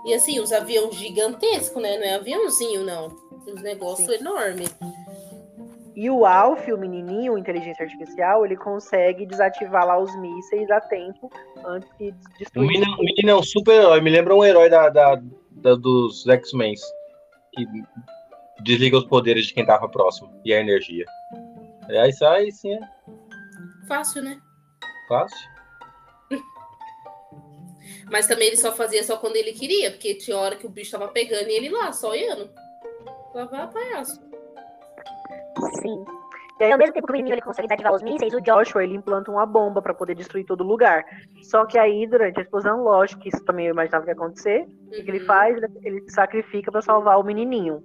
E 0.05 0.13
assim, 0.13 0.41
os 0.41 0.53
aviões 0.53 0.97
gigantescos, 0.97 1.81
né? 1.81 1.97
Não 1.97 2.05
é 2.05 2.15
aviãozinho, 2.17 2.85
não. 2.85 3.09
Uns 3.47 3.63
negócios 3.63 4.09
enormes. 4.09 4.69
E 5.95 6.09
o 6.09 6.25
Alf, 6.25 6.67
o 6.73 6.79
menininho, 6.79 7.37
inteligência 7.37 7.85
artificial, 7.85 8.47
ele 8.47 8.57
consegue 8.57 9.27
desativar 9.27 9.87
lá 9.87 9.99
os 9.99 10.15
mísseis 10.17 10.71
a 10.71 10.81
tempo 10.81 11.31
antes 11.65 11.91
que 11.99 12.09
O 12.09 12.15
destruir. 12.39 12.67
menino, 12.69 12.95
o 12.95 13.05
menino 13.05 13.31
é 13.31 13.35
um 13.37 13.43
super-herói. 13.43 14.01
Me 14.01 14.09
lembra 14.11 14.35
um 14.35 14.43
herói 14.45 14.71
da, 14.71 14.89
da- 14.89 15.21
da- 15.51 15.75
dos 15.75 16.27
X-Men. 16.27 16.75
Que 17.55 17.67
desliga 18.63 18.97
os 18.97 19.05
poderes 19.05 19.47
de 19.47 19.53
quem 19.55 19.67
tava 19.67 19.87
próximo. 19.89 20.33
E 20.45 20.55
a 20.55 20.61
energia. 20.61 21.05
Aliás, 21.87 22.15
isso 22.15 22.25
aí 22.25 22.51
sim 22.53 22.73
é 22.75 22.81
Fácil, 23.87 24.23
né? 24.23 24.41
fácil. 25.09 25.49
Mas 28.11 28.27
também 28.27 28.49
ele 28.49 28.57
só 28.57 28.73
fazia 28.73 29.03
só 29.05 29.17
quando 29.19 29.37
ele 29.37 29.53
queria, 29.53 29.91
porque 29.91 30.15
tinha 30.15 30.37
hora 30.39 30.57
que 30.57 30.67
o 30.67 30.71
bicho 30.71 30.91
tava 30.93 31.09
pegando 31.09 31.49
e 31.49 31.53
ele 31.55 31.69
lá, 31.69 31.93
só 31.93 32.11
olhando. 32.11 32.51
Lá 33.35 33.67
palhaço. 33.67 34.21
Sim. 35.81 36.05
E 36.61 36.65
aí, 36.65 36.73
ao 36.73 36.79
mesmo 36.79 36.95
tempo 36.95 37.07
que 37.07 37.13
o 37.13 37.17
menino 37.17 37.35
ele 37.35 37.43
consegue 37.43 37.67
desativar 37.67 37.93
os 37.93 38.03
mísseis, 38.03 38.33
o 38.35 38.41
Joshua 38.41 38.85
ele 38.85 38.95
implanta 38.95 39.31
uma 39.31 39.45
bomba 39.45 39.83
para 39.83 39.93
poder 39.93 40.15
destruir 40.15 40.45
todo 40.45 40.63
lugar. 40.63 41.05
Só 41.43 41.65
que 41.67 41.77
aí, 41.79 42.07
durante 42.07 42.39
a 42.39 42.43
explosão, 42.43 42.85
lógico 42.85 43.21
que 43.23 43.31
isso 43.31 43.45
também 43.45 43.67
eu 43.67 43.73
imaginava 43.73 44.05
que 44.05 44.11
ia 44.11 44.15
acontecer. 44.15 44.61
Uhum. 44.61 44.87
O 44.87 44.91
que 44.91 45.11
ele 45.11 45.21
uhum. 45.21 45.27
faz? 45.27 45.57
Ele 45.83 46.09
sacrifica 46.09 46.71
para 46.71 46.83
salvar 46.83 47.19
o 47.19 47.25
menininho. 47.25 47.83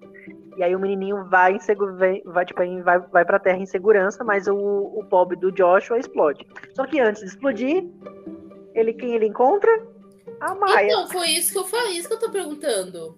E 0.58 0.64
aí 0.64 0.76
o 0.76 0.80
menininho 0.80 1.24
vai, 1.26 1.58
vai, 1.98 2.22
vai, 2.26 2.46
tipo, 2.46 2.84
vai, 2.84 3.00
vai 3.00 3.26
pra 3.26 3.40
terra 3.40 3.58
em 3.58 3.66
segurança, 3.66 4.24
mas 4.24 4.48
o, 4.48 4.56
o 4.56 5.04
pobre 5.10 5.38
do 5.38 5.52
Joshua 5.52 6.00
explode. 6.00 6.46
Só 6.74 6.86
que 6.86 7.00
antes 7.00 7.22
de 7.22 7.30
explodir, 7.30 7.88
ele 8.74 8.94
quem 8.94 9.14
ele 9.14 9.28
encontra? 9.28 9.72
A 10.40 10.54
Maia. 10.56 10.88
Então, 10.88 11.08
foi 11.10 11.30
isso 11.30 11.52
que 11.52 11.58
eu 11.60 11.66
falei, 11.66 11.98
isso 11.98 12.08
que 12.08 12.14
eu 12.14 12.20
tô 12.20 12.32
perguntando. 12.32 13.18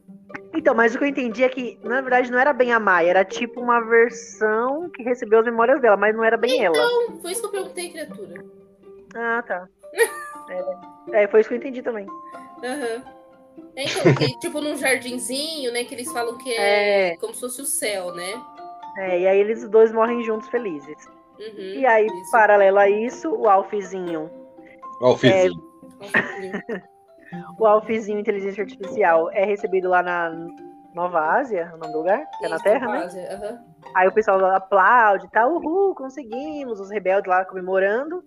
Então, 0.60 0.76
mas 0.76 0.94
o 0.94 0.98
que 0.98 1.06
eu 1.06 1.08
entendi 1.08 1.42
é 1.42 1.48
que, 1.48 1.80
na 1.82 2.02
verdade, 2.02 2.30
não 2.30 2.38
era 2.38 2.52
bem 2.52 2.74
a 2.74 2.80
Maia, 2.80 3.12
era 3.12 3.24
tipo 3.24 3.62
uma 3.62 3.80
versão 3.80 4.90
que 4.90 5.02
recebeu 5.02 5.40
as 5.40 5.46
memórias 5.46 5.80
dela, 5.80 5.96
mas 5.96 6.14
não 6.14 6.22
era 6.22 6.36
bem 6.36 6.52
então, 6.52 6.66
ela. 6.66 6.78
Então, 6.78 7.22
foi 7.22 7.32
isso 7.32 7.40
que 7.40 7.48
eu 7.48 7.52
perguntei, 7.52 7.90
criatura. 7.90 8.44
Ah, 9.16 9.42
tá. 9.42 9.70
é, 11.14 11.24
é, 11.24 11.28
foi 11.30 11.40
isso 11.40 11.48
que 11.48 11.56
eu 11.56 11.60
entendi 11.60 11.82
também. 11.82 12.06
Aham. 12.62 13.04
Uhum. 13.58 13.64
É, 13.74 13.84
então, 13.84 14.14
que, 14.16 14.28
tipo 14.40 14.60
num 14.60 14.76
jardinzinho, 14.76 15.72
né? 15.72 15.86
Que 15.86 15.96
eles 15.96 16.12
falam 16.12 16.38
que 16.38 16.52
é, 16.52 17.12
é, 17.12 17.18
como 17.18 17.34
se 17.34 17.40
fosse 17.40 17.62
o 17.62 17.66
céu, 17.66 18.14
né? 18.14 18.34
É, 18.98 19.18
e 19.18 19.28
aí 19.28 19.40
eles 19.40 19.66
dois 19.70 19.94
morrem 19.94 20.22
juntos 20.24 20.50
felizes. 20.50 20.98
Uhum, 21.40 21.80
e 21.80 21.86
aí, 21.86 22.06
isso. 22.06 22.32
paralelo 22.32 22.80
a 22.80 22.90
isso, 22.90 23.34
o 23.34 23.48
Alfizinho. 23.48 24.30
Alfizinho. 25.00 25.54
É, 26.02 26.84
o 27.58 27.66
Alfizinho 27.66 28.20
Inteligência 28.20 28.64
Artificial 28.64 29.32
é 29.32 29.46
recebido 29.46 29.90
lá 29.90 30.02
na 30.02 30.32
Nova 30.94 31.20
Ásia, 31.20 31.72
o 31.74 31.78
nome 31.78 31.92
do 31.92 32.00
lugar? 32.00 32.26
Que 32.38 32.46
é 32.46 32.50
na 32.50 32.60
Terra, 32.60 32.88
né? 32.88 32.98
Ásia, 33.04 33.40
uhum. 33.42 33.58
Aí 33.96 34.08
o 34.08 34.12
pessoal 34.12 34.44
aplaude 34.46 35.26
e 35.26 35.30
tá, 35.30 35.48
uhul, 35.48 35.94
conseguimos, 35.96 36.80
os 36.80 36.90
rebeldes 36.90 37.30
lá 37.30 37.46
comemorando. 37.46 38.24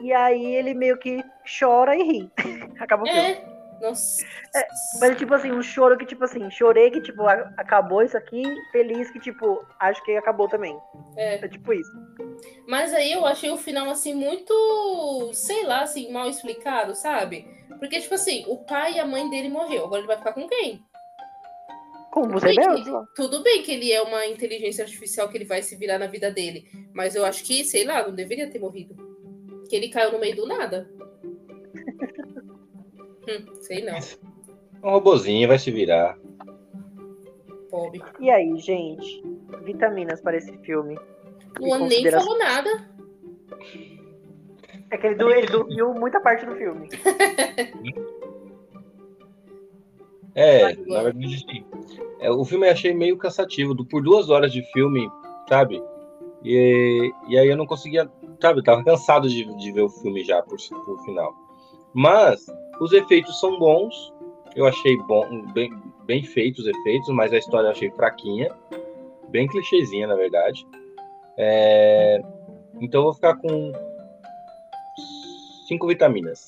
E 0.00 0.12
aí 0.12 0.54
ele 0.54 0.74
meio 0.74 0.98
que 0.98 1.22
chora 1.58 1.94
e 1.94 2.02
ri. 2.02 2.32
Acaba 2.80 3.04
o 3.04 3.08
é. 3.08 3.44
Nossa. 3.80 4.22
É, 4.54 4.68
mas, 5.00 5.16
tipo 5.16 5.32
assim, 5.34 5.50
um 5.50 5.62
choro 5.62 5.96
que, 5.96 6.04
tipo 6.04 6.24
assim, 6.24 6.50
chorei 6.50 6.90
que, 6.90 7.00
tipo, 7.00 7.22
acabou 7.56 8.02
isso 8.02 8.16
aqui, 8.16 8.42
feliz 8.70 9.10
que, 9.10 9.18
tipo, 9.18 9.64
acho 9.78 10.04
que 10.04 10.16
acabou 10.16 10.48
também. 10.48 10.78
É. 11.16 11.36
É 11.36 11.48
tipo 11.48 11.72
isso. 11.72 11.90
Mas 12.66 12.92
aí 12.92 13.10
eu 13.12 13.24
achei 13.24 13.50
o 13.50 13.56
final, 13.56 13.88
assim, 13.88 14.14
muito, 14.14 15.30
sei 15.32 15.64
lá, 15.64 15.82
assim, 15.82 16.12
mal 16.12 16.28
explicado, 16.28 16.94
sabe? 16.94 17.46
Porque, 17.78 18.00
tipo 18.00 18.14
assim, 18.14 18.44
o 18.46 18.58
pai 18.58 18.94
e 18.94 19.00
a 19.00 19.06
mãe 19.06 19.28
dele 19.30 19.48
morreu. 19.48 19.84
Agora 19.84 20.00
ele 20.00 20.08
vai 20.08 20.18
ficar 20.18 20.34
com 20.34 20.46
quem? 20.46 20.84
Com 22.10 22.28
você 22.28 22.46
bem 22.46 22.84
Tudo 23.14 23.42
bem 23.42 23.62
que 23.62 23.70
ele 23.70 23.92
é 23.92 24.02
uma 24.02 24.26
inteligência 24.26 24.84
artificial 24.84 25.28
que 25.28 25.38
ele 25.38 25.44
vai 25.44 25.62
se 25.62 25.76
virar 25.76 25.98
na 25.98 26.08
vida 26.08 26.30
dele. 26.30 26.68
Mas 26.92 27.14
eu 27.14 27.24
acho 27.24 27.44
que, 27.44 27.64
sei 27.64 27.84
lá, 27.84 28.06
não 28.06 28.14
deveria 28.14 28.50
ter 28.50 28.58
morrido. 28.58 28.96
Que 29.68 29.76
ele 29.76 29.88
caiu 29.88 30.12
no 30.12 30.18
meio 30.18 30.36
do 30.36 30.46
nada. 30.46 30.90
Hum, 33.28 33.54
sei 33.60 33.84
não. 33.84 33.98
Um 34.82 34.90
robozinho 34.90 35.48
vai 35.48 35.58
se 35.58 35.70
virar. 35.70 36.18
Pobre. 37.70 38.02
E 38.18 38.30
aí, 38.30 38.56
gente? 38.58 39.22
Vitaminas 39.62 40.20
para 40.20 40.36
esse 40.36 40.56
filme. 40.58 40.98
Luan 41.58 41.86
nem 41.86 42.10
falou 42.10 42.38
nada. 42.38 42.88
É 44.90 44.96
que 44.96 45.06
ele, 45.06 45.14
do, 45.14 45.30
ele 45.30 45.46
dormiu 45.46 45.94
muita 45.94 46.20
parte 46.20 46.44
do 46.44 46.56
filme. 46.56 46.88
é, 50.34 50.74
na 50.74 51.02
verdade, 51.02 51.38
sim. 51.38 51.64
É, 52.18 52.30
o 52.30 52.44
filme 52.44 52.66
eu 52.66 52.72
achei 52.72 52.92
meio 52.92 53.16
cansativo. 53.16 53.76
Por 53.84 54.02
duas 54.02 54.30
horas 54.30 54.52
de 54.52 54.62
filme, 54.72 55.08
sabe? 55.48 55.80
E, 56.42 57.12
e 57.28 57.38
aí 57.38 57.48
eu 57.48 57.56
não 57.56 57.66
conseguia. 57.66 58.10
Sabe, 58.40 58.60
eu 58.60 58.64
tava 58.64 58.82
cansado 58.82 59.28
de, 59.28 59.44
de 59.44 59.72
ver 59.72 59.82
o 59.82 59.90
filme 59.90 60.24
já 60.24 60.42
por, 60.42 60.56
por 60.84 61.04
final. 61.04 61.32
Mas 61.94 62.46
os 62.80 62.92
efeitos 62.92 63.38
são 63.38 63.58
bons. 63.58 64.12
Eu 64.56 64.66
achei 64.66 64.96
bom, 65.02 65.46
bem, 65.52 65.70
bem 66.06 66.24
feitos 66.24 66.64
os 66.64 66.66
efeitos, 66.66 67.08
mas 67.10 67.32
a 67.32 67.38
história 67.38 67.66
eu 67.66 67.72
achei 67.72 67.90
fraquinha. 67.90 68.50
Bem 69.28 69.46
clichêzinha, 69.46 70.06
na 70.06 70.16
verdade. 70.16 70.66
É... 71.36 72.20
Então 72.80 73.00
eu 73.00 73.04
vou 73.04 73.14
ficar 73.14 73.36
com 73.36 73.72
cinco 75.68 75.86
vitaminas. 75.86 76.46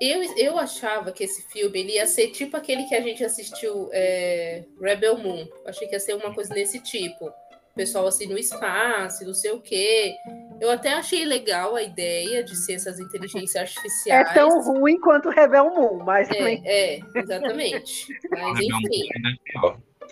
Eu, 0.00 0.22
eu 0.36 0.58
achava 0.58 1.10
que 1.10 1.24
esse 1.24 1.42
filme 1.50 1.80
ele 1.80 1.92
ia 1.92 2.06
ser 2.06 2.28
tipo 2.28 2.56
aquele 2.56 2.84
que 2.84 2.94
a 2.94 3.00
gente 3.00 3.24
assistiu, 3.24 3.88
é, 3.92 4.64
Rebel 4.80 5.18
Moon. 5.18 5.46
Achei 5.66 5.88
que 5.88 5.94
ia 5.94 6.00
ser 6.00 6.14
uma 6.14 6.32
coisa 6.32 6.52
desse 6.54 6.80
tipo 6.80 7.32
pessoal 7.78 8.08
assim 8.08 8.26
no 8.26 8.36
espaço, 8.36 9.24
não 9.24 9.32
sei 9.32 9.52
o 9.52 9.60
quê. 9.60 10.16
Eu 10.60 10.68
até 10.68 10.92
achei 10.92 11.24
legal 11.24 11.76
a 11.76 11.82
ideia 11.82 12.42
de 12.42 12.56
ser 12.56 12.74
essas 12.74 12.98
inteligências 12.98 13.56
artificiais. 13.56 14.28
É 14.28 14.34
tão 14.34 14.60
ruim 14.60 14.98
quanto 14.98 15.30
Rebel 15.30 15.70
Moon, 15.70 16.02
mas. 16.04 16.28
É, 16.30 16.54
é 16.64 17.00
exatamente. 17.14 18.08
Mas 18.30 18.58
enfim. 18.60 19.08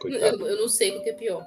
Eu, 0.05 0.47
eu 0.47 0.57
não 0.61 0.69
sei 0.69 0.97
o 0.97 1.03
que 1.03 1.11
é 1.11 1.13
pior. 1.13 1.45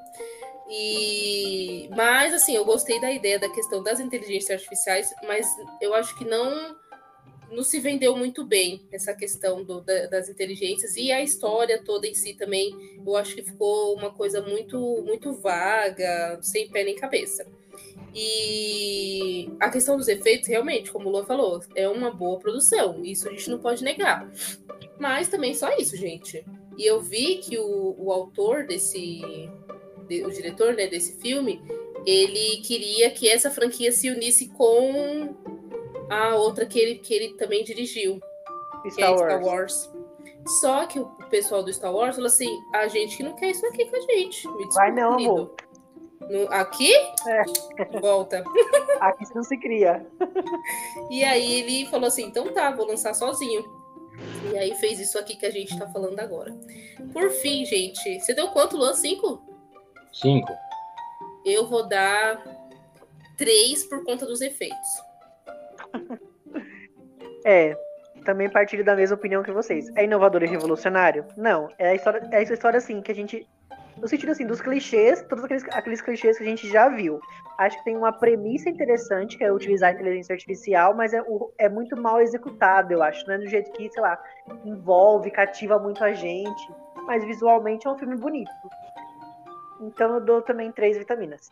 E 0.70 1.90
mas 1.96 2.34
assim, 2.34 2.56
eu 2.56 2.66
gostei 2.66 3.00
da 3.00 3.12
ideia 3.12 3.40
da 3.40 3.50
questão 3.50 3.82
das 3.82 4.00
inteligências 4.00 4.60
artificiais, 4.60 5.10
mas 5.26 5.48
eu 5.82 5.96
acho 5.96 6.16
que 6.18 6.26
não 6.26 6.76
não 7.52 7.64
se 7.64 7.80
vendeu 7.80 8.16
muito 8.16 8.46
bem 8.46 8.82
essa 8.92 9.14
questão 9.14 9.64
do, 9.64 9.82
da, 9.82 10.08
das 10.08 10.30
inteligências 10.30 10.96
e 10.96 11.12
a 11.12 11.22
história 11.22 11.82
toda 11.84 12.08
em 12.08 12.14
si 12.14 12.34
também 12.34 12.76
eu 13.06 13.16
acho 13.16 13.36
que 13.36 13.44
ficou 13.44 13.96
uma 13.96 14.12
coisa 14.12 14.42
muito 14.42 15.04
muito 15.06 15.34
vaga 15.34 16.40
sem 16.42 16.70
pé 16.70 16.84
nem 16.84 16.96
cabeça. 16.96 17.46
E 18.14 19.50
a 19.60 19.70
questão 19.70 19.96
dos 19.96 20.08
efeitos 20.08 20.48
realmente 20.48 20.92
como 20.92 21.10
o 21.10 21.12
Lua 21.12 21.26
falou 21.26 21.62
é 21.76 21.88
uma 21.88 22.12
boa 22.12 22.40
produção 22.40 23.04
isso 23.04 23.28
a 23.28 23.32
gente 23.32 23.50
não 23.50 23.60
pode 23.60 23.84
negar. 23.84 24.30
Mas 25.00 25.28
também 25.28 25.54
só 25.54 25.76
isso 25.78 25.96
gente. 25.96 26.44
E 26.78 26.86
eu 26.86 27.02
vi 27.02 27.38
que 27.38 27.58
o, 27.58 27.96
o 27.98 28.12
autor 28.12 28.66
desse 28.66 29.22
de, 30.08 30.26
o 30.26 30.32
diretor 30.32 30.74
né, 30.74 30.88
desse 30.88 31.20
filme 31.22 31.62
ele 32.06 32.62
queria 32.62 33.10
que 33.10 33.30
essa 33.30 33.52
franquia 33.52 33.92
se 33.92 34.10
unisse 34.10 34.48
com 34.50 35.36
a 36.10 36.36
outra 36.36 36.66
que 36.66 36.80
ele, 36.80 36.96
que 36.96 37.14
ele 37.14 37.34
também 37.36 37.64
dirigiu, 37.64 38.20
Star 38.90 39.16
que 39.16 39.24
é 39.24 39.28
Star 39.28 39.44
Wars. 39.44 39.90
Só 40.62 40.86
que 40.86 41.00
o 41.00 41.06
pessoal 41.30 41.64
do 41.64 41.72
Star 41.72 41.94
Wars 41.94 42.16
falou 42.16 42.28
assim: 42.28 42.50
a 42.74 42.88
gente 42.88 43.18
que 43.18 43.24
não 43.24 43.36
quer 43.36 43.52
isso 43.52 43.66
aqui 43.68 43.86
com 43.86 43.96
a 43.96 44.02
gente. 44.02 44.48
Me 44.48 44.58
desculpa, 44.58 44.76
Vai 44.76 44.92
não, 44.92 45.14
amor. 45.14 45.56
No, 46.22 46.52
aqui? 46.52 46.94
É. 46.94 48.00
Volta. 48.00 48.44
Aqui 49.00 49.24
não 49.34 49.44
se 49.44 49.58
cria. 49.58 50.06
E 51.10 51.24
aí 51.24 51.62
ele 51.62 51.90
falou 51.90 52.08
assim: 52.08 52.26
então 52.26 52.54
tá, 52.54 52.70
vou 52.72 52.86
lançar 52.86 53.14
sozinho. 53.14 53.64
E 54.52 54.58
aí 54.58 54.76
fez 54.76 55.00
isso 55.00 55.18
aqui 55.18 55.38
que 55.38 55.46
a 55.46 55.52
gente 55.52 55.78
tá 55.78 55.88
falando 55.88 56.20
agora. 56.20 56.54
Por 57.14 57.30
fim, 57.30 57.64
gente, 57.66 58.20
você 58.20 58.34
deu 58.34 58.50
quanto, 58.50 58.76
Luan? 58.76 58.94
Cinco? 58.94 59.42
Cinco. 60.12 60.52
Eu 61.46 61.68
vou 61.68 61.88
dar 61.88 62.44
três 63.38 63.86
por 63.86 64.04
conta 64.04 64.26
dos 64.26 64.42
efeitos. 64.42 65.09
É, 67.50 67.76
também 68.26 68.48
partilho 68.48 68.86
da 68.86 68.96
mesma 68.96 69.16
opinião 69.16 69.42
que 69.42 69.52
vocês. 69.52 69.90
É 69.96 70.04
inovador 70.04 70.44
e 70.44 70.46
revolucionário? 70.46 71.26
Não. 71.36 71.68
É 71.80 71.90
a 71.90 71.96
história, 71.96 72.22
é 72.32 72.44
essa 72.44 72.54
história 72.54 72.78
assim 72.78 73.02
que 73.02 73.12
a 73.12 73.16
gente. 73.16 73.48
No 73.98 74.08
sentido 74.08 74.32
assim, 74.32 74.46
dos 74.46 74.62
clichês, 74.62 75.24
todos 75.24 75.44
aqueles, 75.44 75.64
aqueles 75.72 76.00
clichês 76.00 76.38
que 76.38 76.44
a 76.44 76.46
gente 76.46 76.70
já 76.70 76.88
viu. 76.90 77.20
Acho 77.58 77.76
que 77.80 77.86
tem 77.86 77.98
uma 77.98 78.14
premissa 78.14 78.70
interessante, 78.70 79.36
que 79.36 79.44
é 79.44 79.52
utilizar 79.52 79.90
a 79.90 79.94
inteligência 79.94 80.34
artificial, 80.34 80.94
mas 80.94 81.12
é, 81.12 81.24
é 81.58 81.68
muito 81.68 82.00
mal 82.00 82.22
executado, 82.22 82.94
eu 82.94 83.02
acho. 83.02 83.26
Não 83.26 83.34
é 83.34 83.38
do 83.40 83.48
jeito 83.48 83.72
que, 83.72 83.90
sei 83.90 84.02
lá, 84.02 84.22
envolve, 84.64 85.32
cativa 85.32 85.80
muito 85.80 86.04
a 86.04 86.14
gente. 86.14 86.72
Mas 87.08 87.26
visualmente 87.26 87.88
é 87.88 87.90
um 87.90 87.98
filme 87.98 88.16
bonito. 88.16 88.52
Então 89.82 90.14
eu 90.14 90.22
dou 90.22 90.42
também 90.44 90.72
três 90.72 91.00
vitaminas. 91.00 91.52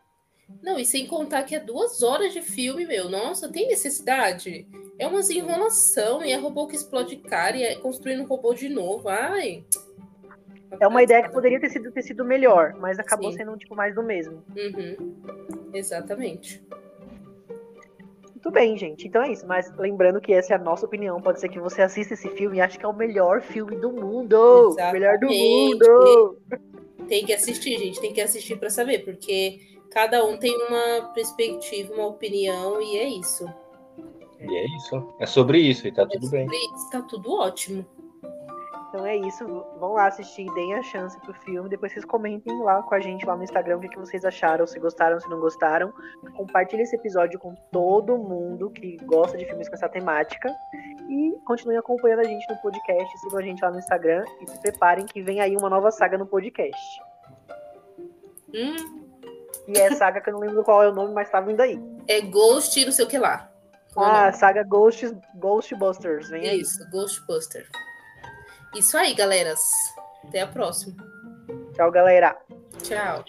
Não, 0.62 0.80
e 0.80 0.86
sem 0.86 1.06
contar 1.06 1.44
que 1.44 1.56
é 1.56 1.60
duas 1.60 2.02
horas 2.02 2.34
de 2.34 2.42
filme, 2.42 2.86
meu. 2.86 3.10
Nossa, 3.10 3.52
tem 3.52 3.68
necessidade? 3.68 4.68
É 4.98 5.08
uma 5.08 5.22
enrolação, 5.22 6.24
e 6.24 6.32
é 6.32 6.36
robô 6.36 6.68
que 6.68 6.76
explode 6.76 7.18
cara, 7.18 7.58
e 7.58 7.64
é 7.64 7.76
construindo 7.76 8.24
um 8.24 8.28
robô 8.28 8.54
de 8.54 8.70
novo. 8.70 9.10
Ai. 9.10 9.66
É 10.80 10.88
uma 10.88 11.04
ideia 11.04 11.24
que 11.24 11.32
poderia 11.32 11.60
ter 11.60 11.70
sido, 11.70 11.92
ter 11.92 12.02
sido 12.02 12.26
melhor, 12.26 12.76
mas 12.80 13.00
acabou 13.00 13.32
Sim. 13.32 13.38
sendo 13.38 13.58
tipo 13.58 13.76
mais 13.76 13.96
do 13.96 14.04
mesmo. 14.04 14.44
Uhum. 14.56 15.16
Exatamente. 15.74 16.62
Muito 18.48 18.52
bem, 18.52 18.78
gente. 18.78 19.08
Então 19.08 19.24
é 19.24 19.32
isso. 19.32 19.46
Mas 19.46 19.70
lembrando 19.78 20.22
que 20.22 20.32
essa 20.32 20.54
é 20.54 20.56
a 20.56 20.60
nossa 20.60 20.86
opinião. 20.86 21.22
Pode 21.22 21.40
ser 21.40 21.50
que 21.50 21.60
você 21.60 21.82
assista 21.82 22.14
esse 22.14 22.30
filme 22.30 22.58
e 22.58 22.62
ache 22.62 22.78
que 22.78 22.86
é 22.86 22.88
o 22.88 22.94
melhor 22.94 23.42
filme 23.42 23.76
do 23.76 23.92
mundo. 23.92 24.70
Exatamente. 24.72 24.94
Melhor 24.94 25.18
do 25.20 25.28
mundo. 25.28 26.38
Tem 27.08 27.26
que 27.26 27.34
assistir, 27.34 27.78
gente. 27.78 28.00
Tem 28.00 28.14
que 28.14 28.22
assistir 28.22 28.58
para 28.58 28.70
saber, 28.70 29.00
porque 29.00 29.60
cada 29.92 30.24
um 30.26 30.38
tem 30.38 30.56
uma 30.68 31.14
perspectiva, 31.14 31.94
uma 31.94 32.08
opinião, 32.08 32.82
e 32.82 32.98
é 32.98 33.08
isso. 33.08 33.46
E 34.40 34.56
é 34.56 34.66
isso. 34.78 35.16
É 35.20 35.26
sobre 35.26 35.60
isso 35.60 35.88
e 35.88 35.92
tá 35.92 36.06
tudo 36.06 36.28
é 36.28 36.46
bem. 36.46 36.48
Isso, 36.48 36.90
tá 36.92 37.02
tudo 37.02 37.32
ótimo. 37.32 37.86
Então 38.90 39.06
é 39.06 39.18
isso. 39.18 39.46
Vão 39.80 39.94
lá 39.94 40.08
assistir, 40.08 40.46
deem 40.54 40.74
a 40.76 40.82
chance 40.82 41.20
pro 41.22 41.34
filme. 41.34 41.70
Depois 41.70 41.92
vocês 41.92 42.06
comentem 42.06 42.62
lá 42.64 42.82
com 42.82 42.96
a 42.96 43.00
gente 43.00 43.26
lá 43.26 43.36
no 43.36 43.44
Instagram 43.44 43.78
o 43.78 43.80
que, 43.82 43.90
que 43.90 44.00
vocês 44.00 44.24
acharam, 44.24 44.66
se 44.66 44.80
gostaram, 44.80 45.20
se 45.20 45.30
não 45.30 45.40
gostaram. 45.40 45.94
Compartilhe 46.36 46.84
esse 46.84 46.96
episódio 46.96 47.38
com 47.40 47.54
todo 47.72 48.18
mundo 48.18 48.70
que 48.70 48.98
gosta 49.06 49.38
de 49.38 49.46
filmes 49.46 49.68
com 49.68 49.76
essa 49.76 49.90
temática. 49.90 50.54
E 51.10 51.38
continuem 51.46 51.78
acompanhando 51.78 52.22
a 52.22 52.24
gente 52.24 52.48
no 52.50 52.58
podcast. 52.58 53.20
Sigam 53.20 53.40
a 53.40 53.42
gente 53.42 53.62
lá 53.62 53.72
no 53.72 53.80
Instagram 53.80 54.24
e 54.42 54.50
se 54.50 54.60
preparem 54.62 55.06
que 55.06 55.22
vem 55.22 55.42
aí 55.42 55.56
uma 55.56 55.70
nova 55.70 55.92
saga 55.92 56.18
no 56.18 56.26
podcast. 56.26 57.02
Hum, 58.54 59.07
E 59.68 59.78
é 59.78 59.92
saga 59.96 60.22
que 60.22 60.30
eu 60.30 60.34
não 60.34 60.40
lembro 60.40 60.64
qual 60.64 60.84
é 60.84 60.90
o 60.90 60.94
nome, 60.94 61.14
mas 61.14 61.30
tá 61.30 61.40
vindo 61.42 61.62
aí. 61.62 61.80
é 62.08 62.22
Ghost, 62.22 62.84
não 62.86 62.92
sei 62.92 63.06
o 63.06 63.08
que 63.08 63.18
lá. 63.18 63.50
Qual 63.94 64.06
é 64.06 64.10
Ah, 64.10 64.22
nome? 64.26 64.34
saga 64.34 64.64
Ghost, 64.64 65.18
Ghostbusters. 65.36 66.30
Vem 66.30 66.48
aí. 66.50 66.62
Isso, 66.62 66.90
Ghostbuster. 66.92 67.68
Isso 68.76 68.98
aí, 68.98 69.14
galeras. 69.14 69.60
Até 70.28 70.42
a 70.42 70.48
próxima. 70.48 70.96
Tchau, 71.74 71.92
galera. 71.92 72.38
Tchau. 72.84 73.24